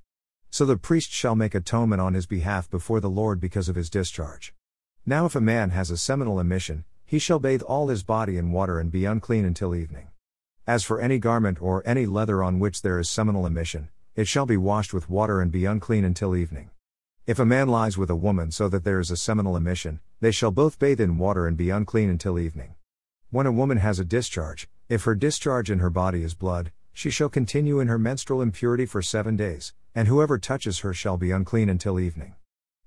So 0.51 0.67
the 0.67 0.77
priest 0.77 1.10
shall 1.12 1.36
make 1.36 1.55
atonement 1.55 2.00
on 2.00 2.13
his 2.13 2.27
behalf 2.27 2.69
before 2.69 3.00
the 3.00 3.10
Lord 3.10 3.39
because 3.39 3.69
of 3.69 3.75
his 3.75 3.89
discharge. 3.89 4.53
Now, 5.03 5.25
if 5.25 5.36
a 5.36 5.41
man 5.41 5.72
has 5.72 5.89
a 5.89 5.98
seminal 5.98 6.39
emission, 6.39 6.86
he 7.08 7.17
shall 7.17 7.39
bathe 7.39 7.63
all 7.63 7.88
his 7.88 8.03
body 8.03 8.38
in 8.38 8.51
water 8.51 8.79
and 8.79 8.91
be 8.91 9.05
unclean 9.05 9.45
until 9.45 9.73
evening. 9.73 10.10
As 10.69 10.84
for 10.84 11.01
any 11.01 11.17
garment 11.17 11.60
or 11.63 11.82
any 11.84 12.05
leather 12.05 12.43
on 12.43 12.60
which 12.60 12.84
there 12.84 12.99
is 12.99 13.10
seminal 13.10 13.47
emission, 13.47 13.89
it 14.15 14.27
shall 14.27 14.45
be 14.45 14.55
washed 14.55 14.93
with 14.93 15.10
water 15.10 15.41
and 15.41 15.51
be 15.51 15.65
unclean 15.65 16.05
until 16.05 16.36
evening. 16.36 16.69
If 17.25 17.39
a 17.39 17.43
man 17.43 17.69
lies 17.69 17.97
with 17.97 18.12
a 18.12 18.15
woman 18.15 18.51
so 18.51 18.69
that 18.69 18.84
there 18.84 18.99
is 18.99 19.10
a 19.10 19.17
seminal 19.17 19.58
emission, 19.58 19.99
they 20.19 20.29
shall 20.29 20.51
both 20.51 20.77
bathe 20.77 21.01
in 21.01 21.17
water 21.17 21.47
and 21.47 21.58
be 21.58 21.71
unclean 21.71 22.08
until 22.08 22.38
evening. 22.38 22.75
When 23.32 23.47
a 23.47 23.51
woman 23.51 23.77
has 23.77 23.97
a 23.97 24.05
discharge, 24.05 24.69
if 24.89 25.05
her 25.05 25.15
discharge 25.15 25.71
in 25.71 25.79
her 25.79 25.89
body 25.89 26.21
is 26.21 26.36
blood, 26.36 26.71
she 26.93 27.10
shall 27.10 27.29
continue 27.29 27.79
in 27.79 27.88
her 27.88 27.97
menstrual 27.97 28.39
impurity 28.39 28.86
for 28.86 29.01
seven 29.01 29.36
days, 29.36 29.73
and 29.95 30.08
whoever 30.08 30.38
touches 30.38 30.82
her 30.82 30.93
shall 30.93 31.17
be 31.17 31.32
unclean 31.32 31.69
until 31.69 31.99
evening. 31.99 32.36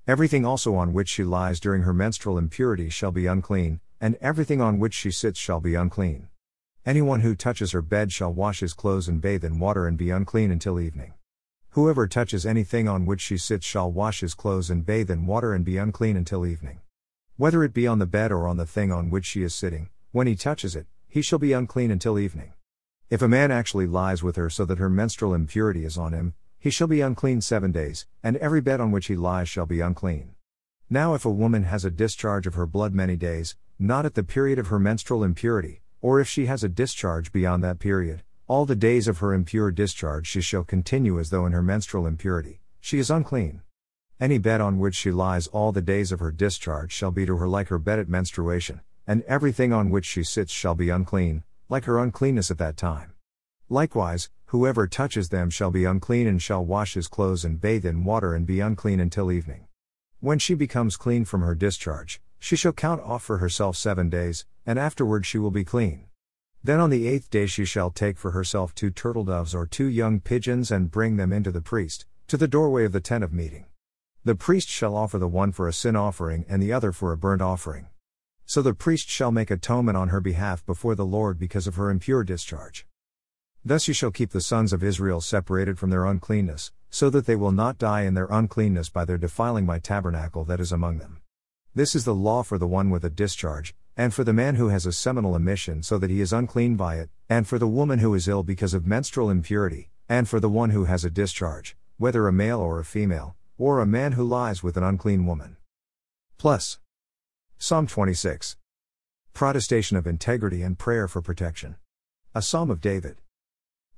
Everything 0.07 0.47
also 0.47 0.77
on 0.77 0.93
which 0.93 1.09
she 1.09 1.25
lies 1.25 1.59
during 1.59 1.83
her 1.83 1.93
menstrual 1.93 2.39
impurity 2.39 2.89
shall 2.89 3.11
be 3.11 3.27
unclean, 3.27 3.81
and 4.01 4.15
everything 4.21 4.61
on 4.61 4.79
which 4.79 4.95
she 4.95 5.11
sits 5.11 5.41
shall 5.41 5.59
be 5.59 5.75
unclean. 5.75 6.29
Anyone 6.85 7.21
who 7.21 7.37
touches 7.37 7.71
her 7.71 7.81
bed 7.81 8.11
shall 8.11 8.35
wash 8.35 8.59
his 8.59 8.75
clothes 8.75 9.07
and 9.07 9.21
bathe 9.21 9.45
in 9.45 9.61
water 9.61 9.87
and 9.87 9.97
be 9.97 10.11
unclean 10.11 10.51
until 10.51 10.81
evening. 10.81 11.15
Whoever 11.71 12.09
touches 12.09 12.45
anything 12.45 12.89
on 12.89 13.07
which 13.07 13.21
she 13.21 13.39
sits 13.39 13.65
shall 13.65 13.93
wash 13.93 14.19
his 14.19 14.35
clothes 14.35 14.69
and 14.69 14.85
bathe 14.85 15.09
in 15.09 15.25
water 15.25 15.55
and 15.55 15.65
be 15.65 15.77
unclean 15.77 16.17
until 16.17 16.45
evening. 16.45 16.81
Whether 17.37 17.63
it 17.63 17.73
be 17.73 17.87
on 17.87 18.01
the 18.01 18.07
bed 18.07 18.33
or 18.33 18.49
on 18.49 18.57
the 18.57 18.67
thing 18.67 18.91
on 18.91 19.11
which 19.11 19.27
she 19.27 19.45
is 19.45 19.55
sitting, 19.55 19.91
when 20.11 20.27
he 20.27 20.35
touches 20.35 20.75
it, 20.75 20.89
he 21.09 21.23
shall 21.23 21.39
be 21.39 21.53
unclean 21.53 21.93
until 21.93 22.19
evening. 22.19 22.53
If 23.11 23.23
a 23.23 23.29
man 23.29 23.53
actually 23.53 23.87
lies 23.87 24.25
with 24.25 24.35
her 24.35 24.51
so 24.51 24.65
that 24.65 24.79
her 24.79 24.91
menstrual 24.91 25.35
impurity 25.35 25.85
is 25.85 25.97
on 25.97 26.13
him, 26.13 26.35
he 26.59 26.71
shall 26.71 26.89
be 26.89 27.01
unclean 27.01 27.43
seven 27.43 27.71
days, 27.71 28.07
and 28.25 28.37
every 28.39 28.61
bed 28.61 28.81
on 28.81 28.91
which 28.91 29.07
he 29.07 29.15
lies 29.15 29.49
shall 29.49 29.67
be 29.67 29.81
unclean. 29.81 30.35
Now, 30.91 31.15
if 31.15 31.25
a 31.25 31.31
woman 31.31 31.63
has 31.63 31.85
a 31.85 31.93
discharge 31.93 32.49
of 32.49 32.55
her 32.55 32.67
blood 32.67 32.93
many 32.93 33.15
days, 33.15 33.55
not 33.79 34.05
at 34.05 34.15
the 34.15 34.25
period 34.25 34.59
of 34.59 34.67
her 34.67 34.81
menstrual 34.81 35.23
impurity, 35.23 35.82
or 36.03 36.21
if 36.21 36.29
she 36.29 36.47
has 36.47 36.63
a 36.63 36.69
discharge 36.69 37.33
beyond 37.33 37.65
that 37.65 37.79
period, 37.79 38.23
all 38.49 38.67
the 38.67 38.77
days 38.77 39.09
of 39.09 39.19
her 39.19 39.33
impure 39.33 39.71
discharge 39.71 40.27
she 40.27 40.43
shall 40.43 40.65
continue 40.65 41.19
as 41.19 41.31
though 41.31 41.47
in 41.47 41.53
her 41.53 41.63
menstrual 41.63 42.07
impurity, 42.07 42.61
she 42.81 42.99
is 42.99 43.11
unclean. 43.11 43.63
Any 44.21 44.39
bed 44.39 44.61
on 44.61 44.79
which 44.79 44.97
she 44.97 45.13
lies 45.13 45.47
all 45.47 45.73
the 45.73 45.81
days 45.81 46.13
of 46.13 46.21
her 46.21 46.33
discharge 46.33 46.93
shall 46.93 47.13
be 47.13 47.25
to 47.25 47.37
her 47.37 47.49
like 47.49 47.69
her 47.69 47.79
bed 47.79 48.01
at 48.01 48.09
menstruation, 48.09 48.81
and 49.07 49.23
everything 49.23 49.73
on 49.73 49.91
which 49.91 50.05
she 50.05 50.25
sits 50.25 50.53
shall 50.53 50.75
be 50.75 50.91
unclean, 50.91 51.45
like 51.69 51.85
her 51.85 51.99
uncleanness 51.99 52.51
at 52.51 52.59
that 52.59 52.77
time. 52.77 53.13
Likewise, 53.69 54.29
whoever 54.47 54.87
touches 54.87 55.29
them 55.29 55.51
shall 55.51 55.71
be 55.71 55.85
unclean 55.85 56.27
and 56.27 56.43
shall 56.43 56.65
wash 56.65 56.95
his 56.95 57.09
clothes 57.09 57.45
and 57.45 57.61
bathe 57.61 57.87
in 57.87 58.05
water 58.05 58.35
and 58.35 58.45
be 58.45 58.61
unclean 58.61 59.01
until 59.01 59.33
evening. 59.33 59.67
When 60.21 60.39
she 60.39 60.55
becomes 60.55 60.97
clean 60.97 61.25
from 61.25 61.41
her 61.41 61.55
discharge, 61.55 62.21
she 62.43 62.57
shall 62.57 62.73
count 62.73 63.01
off 63.03 63.23
for 63.23 63.39
herself 63.39 63.77
seven 63.77 64.11
days, 64.11 64.47
and 64.67 64.77
afterward 64.77 65.25
she 65.25 65.39
will 65.39 65.53
be 65.53 65.65
clean. 65.65 66.07
Then 66.61 66.81
on 66.81 66.91
the 66.91 67.07
eighth 67.07 67.31
day 67.31 67.47
she 67.47 67.65
shall 67.65 67.89
take 67.89 68.19
for 68.19 68.33
herself 68.33 68.75
two 68.75 68.91
turtle 68.91 69.23
doves 69.23 69.55
or 69.55 69.65
two 69.65 69.85
young 69.85 70.19
pigeons 70.19 70.73
and 70.73 70.91
bring 70.91 71.19
them 71.19 71.33
into 71.33 71.53
the 71.53 71.61
priest, 71.61 72.05
to 72.27 72.37
the 72.37 72.49
doorway 72.49 72.85
of 72.85 72.91
the 72.91 73.01
tent 73.01 73.23
of 73.23 73.33
meeting. 73.33 73.67
The 74.25 74.35
priest 74.35 74.69
shall 74.69 74.97
offer 74.97 75.21
the 75.21 75.29
one 75.29 75.53
for 75.53 75.69
a 75.69 75.73
sin 75.73 75.95
offering 75.95 76.45
and 76.49 76.61
the 76.61 76.73
other 76.73 76.91
for 76.91 77.13
a 77.13 77.17
burnt 77.17 77.43
offering. 77.43 77.87
So 78.45 78.61
the 78.61 78.75
priest 78.75 79.09
shall 79.09 79.31
make 79.31 79.53
atonement 79.53 79.97
on 79.97 80.09
her 80.09 80.21
behalf 80.21 80.67
before 80.67 80.97
the 80.97 81.07
Lord 81.07 81.39
because 81.39 81.69
of 81.69 81.77
her 81.77 81.91
impure 81.91 82.25
discharge. 82.25 82.89
Thus 83.65 83.87
you 83.87 83.95
shall 83.95 84.11
keep 84.11 84.31
the 84.31 84.41
sons 84.41 84.73
of 84.73 84.83
Israel 84.83 85.21
separated 85.21 85.79
from 85.79 85.91
their 85.91 86.07
uncleanness, 86.07 86.73
so 86.91 87.09
that 87.09 87.27
they 87.27 87.37
will 87.37 87.53
not 87.53 87.79
die 87.79 88.03
in 88.03 88.15
their 88.15 88.27
uncleanness 88.33 88.89
by 88.89 89.05
their 89.05 89.17
defiling 89.17 89.65
my 89.65 89.79
tabernacle 89.79 90.45
that 90.47 90.59
is 90.59 90.73
among 90.73 90.99
them. 90.99 91.22
This 91.75 91.95
is 91.95 92.05
the 92.05 92.15
law 92.15 92.43
for 92.43 92.59
the 92.59 92.67
one 92.67 92.91
with 92.91 93.03
a 93.03 93.09
discharge, 93.09 93.75
and 93.97 94.13
for 94.13 94.25
the 94.25 94.35
man 94.35 94.57
who 94.57 94.69
has 94.69 94.85
a 94.85 94.93
seminal 94.93 95.35
emission 95.35 95.83
so 95.83 95.97
that 95.97 96.11
he 96.11 96.21
is 96.21 96.31
unclean 96.31 96.77
by 96.77 96.97
it, 96.97 97.09
and 97.31 97.49
for 97.49 97.59
the 97.59 97.67
woman 97.67 97.99
who 97.99 98.13
is 98.13 98.29
ill 98.29 98.43
because 98.43 98.75
of 98.75 98.87
menstrual 98.87 99.31
impurity, 99.31 99.89
and 100.07 100.29
for 100.29 100.39
the 100.39 100.51
one 100.51 100.69
who 100.69 100.85
has 100.85 101.03
a 101.03 101.09
discharge, 101.09 101.75
whether 101.97 102.29
a 102.29 102.33
male 102.33 102.61
or 102.61 102.79
a 102.79 102.85
female, 102.85 103.37
or 103.57 103.81
a 103.81 103.87
man 103.87 104.13
who 104.13 104.23
lies 104.23 104.63
with 104.63 104.77
an 104.77 104.83
unclean 104.83 105.25
woman. 105.25 105.57
Plus. 106.37 106.79
Psalm 107.57 107.87
26. 107.87 108.59
Protestation 109.33 109.97
of 109.97 110.07
integrity 110.07 110.61
and 110.61 110.79
prayer 110.79 111.09
for 111.09 111.23
protection. 111.23 111.77
A 112.35 112.43
Psalm 112.43 112.71
of 112.71 112.83
David. 112.83 113.23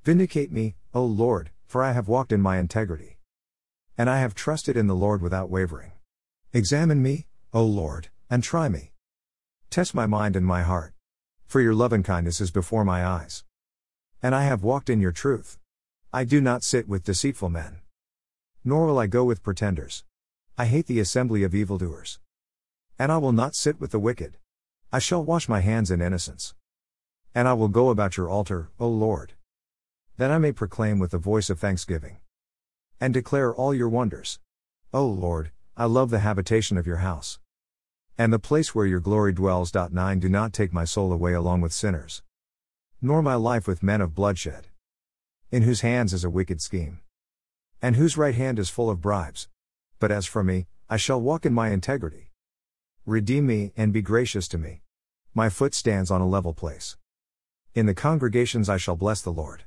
Vindicate 0.01 0.49
me, 0.49 0.75
O 0.93 1.03
Lord, 1.03 1.51
for 1.65 1.83
I 1.83 1.91
have 1.91 2.07
walked 2.07 2.31
in 2.31 2.39
my 2.39 2.57
integrity. 2.57 3.17
And 3.97 4.09
I 4.09 4.21
have 4.21 4.33
trusted 4.33 4.77
in 4.77 4.87
the 4.87 4.95
Lord 4.95 5.21
without 5.21 5.49
wavering. 5.49 5.91
Examine 6.53 7.01
me, 7.01 7.27
O 7.55 7.65
Lord, 7.65 8.09
and 8.29 8.43
try 8.43 8.69
me. 8.69 8.91
Test 9.71 9.95
my 9.95 10.05
mind 10.05 10.35
and 10.35 10.45
my 10.45 10.61
heart. 10.61 10.93
For 11.47 11.59
your 11.59 11.73
loving 11.73 12.03
kindness 12.03 12.39
is 12.39 12.51
before 12.51 12.85
my 12.85 13.03
eyes. 13.03 13.43
And 14.21 14.35
I 14.35 14.43
have 14.43 14.61
walked 14.61 14.89
in 14.91 15.01
your 15.01 15.11
truth. 15.11 15.57
I 16.13 16.23
do 16.23 16.39
not 16.39 16.63
sit 16.63 16.87
with 16.87 17.03
deceitful 17.03 17.49
men. 17.49 17.79
Nor 18.63 18.85
will 18.85 18.99
I 18.99 19.07
go 19.07 19.23
with 19.23 19.41
pretenders. 19.41 20.03
I 20.55 20.65
hate 20.65 20.85
the 20.85 20.99
assembly 20.99 21.41
of 21.41 21.55
evildoers. 21.55 22.19
And 22.99 23.11
I 23.11 23.17
will 23.17 23.31
not 23.31 23.55
sit 23.55 23.79
with 23.79 23.89
the 23.89 23.99
wicked. 23.99 24.37
I 24.93 24.99
shall 24.99 25.23
wash 25.23 25.49
my 25.49 25.61
hands 25.61 25.89
in 25.89 25.99
innocence. 25.99 26.53
And 27.33 27.47
I 27.47 27.53
will 27.53 27.69
go 27.69 27.89
about 27.89 28.17
your 28.17 28.29
altar, 28.29 28.69
O 28.79 28.87
Lord 28.87 29.33
that 30.17 30.31
I 30.31 30.37
may 30.37 30.53
proclaim 30.53 30.97
with 30.97 31.11
the 31.11 31.17
voice 31.17 31.49
of 31.49 31.59
thanksgiving. 31.59 32.17
and 33.01 33.13
declare 33.13 33.53
all 33.53 33.73
your 33.73 33.89
wonders. 33.89 34.39
O 34.93 35.05
Lord, 35.05 35.51
I 35.75 35.83
love 35.83 36.11
the 36.11 36.19
habitation 36.19 36.77
of 36.77 36.87
your 36.87 37.03
house. 37.03 37.39
And 38.17 38.31
the 38.31 38.39
place 38.39 38.73
where 38.73 38.85
your 38.85 39.01
glory 39.01 39.33
dwells. 39.33 39.73
9 39.73 40.19
Do 40.19 40.29
not 40.29 40.53
take 40.53 40.71
my 40.71 40.85
soul 40.85 41.11
away 41.11 41.33
along 41.33 41.59
with 41.59 41.73
sinners, 41.73 42.23
nor 43.01 43.21
my 43.21 43.35
life 43.35 43.67
with 43.67 43.83
men 43.83 43.99
of 43.99 44.15
bloodshed, 44.15 44.67
in 45.51 45.63
whose 45.63 45.81
hands 45.81 46.13
is 46.13 46.23
a 46.23 46.29
wicked 46.29 46.61
scheme, 46.61 47.01
and 47.81 47.97
whose 47.97 48.17
right 48.17 48.35
hand 48.35 48.57
is 48.57 48.69
full 48.69 48.89
of 48.89 49.01
bribes. 49.01 49.49
But 49.99 50.11
as 50.11 50.25
for 50.25 50.43
me, 50.43 50.67
I 50.89 50.97
shall 50.97 51.19
walk 51.19 51.45
in 51.45 51.53
my 51.53 51.69
integrity. 51.69 52.31
Redeem 53.05 53.47
me 53.47 53.73
and 53.75 53.91
be 53.91 54.01
gracious 54.01 54.47
to 54.49 54.57
me. 54.57 54.81
My 55.33 55.49
foot 55.49 55.73
stands 55.73 56.09
on 56.09 56.21
a 56.21 56.27
level 56.27 56.53
place. 56.53 56.95
In 57.73 57.85
the 57.85 57.93
congregations 57.93 58.69
I 58.69 58.77
shall 58.77 58.95
bless 58.95 59.21
the 59.21 59.33
Lord. 59.33 59.63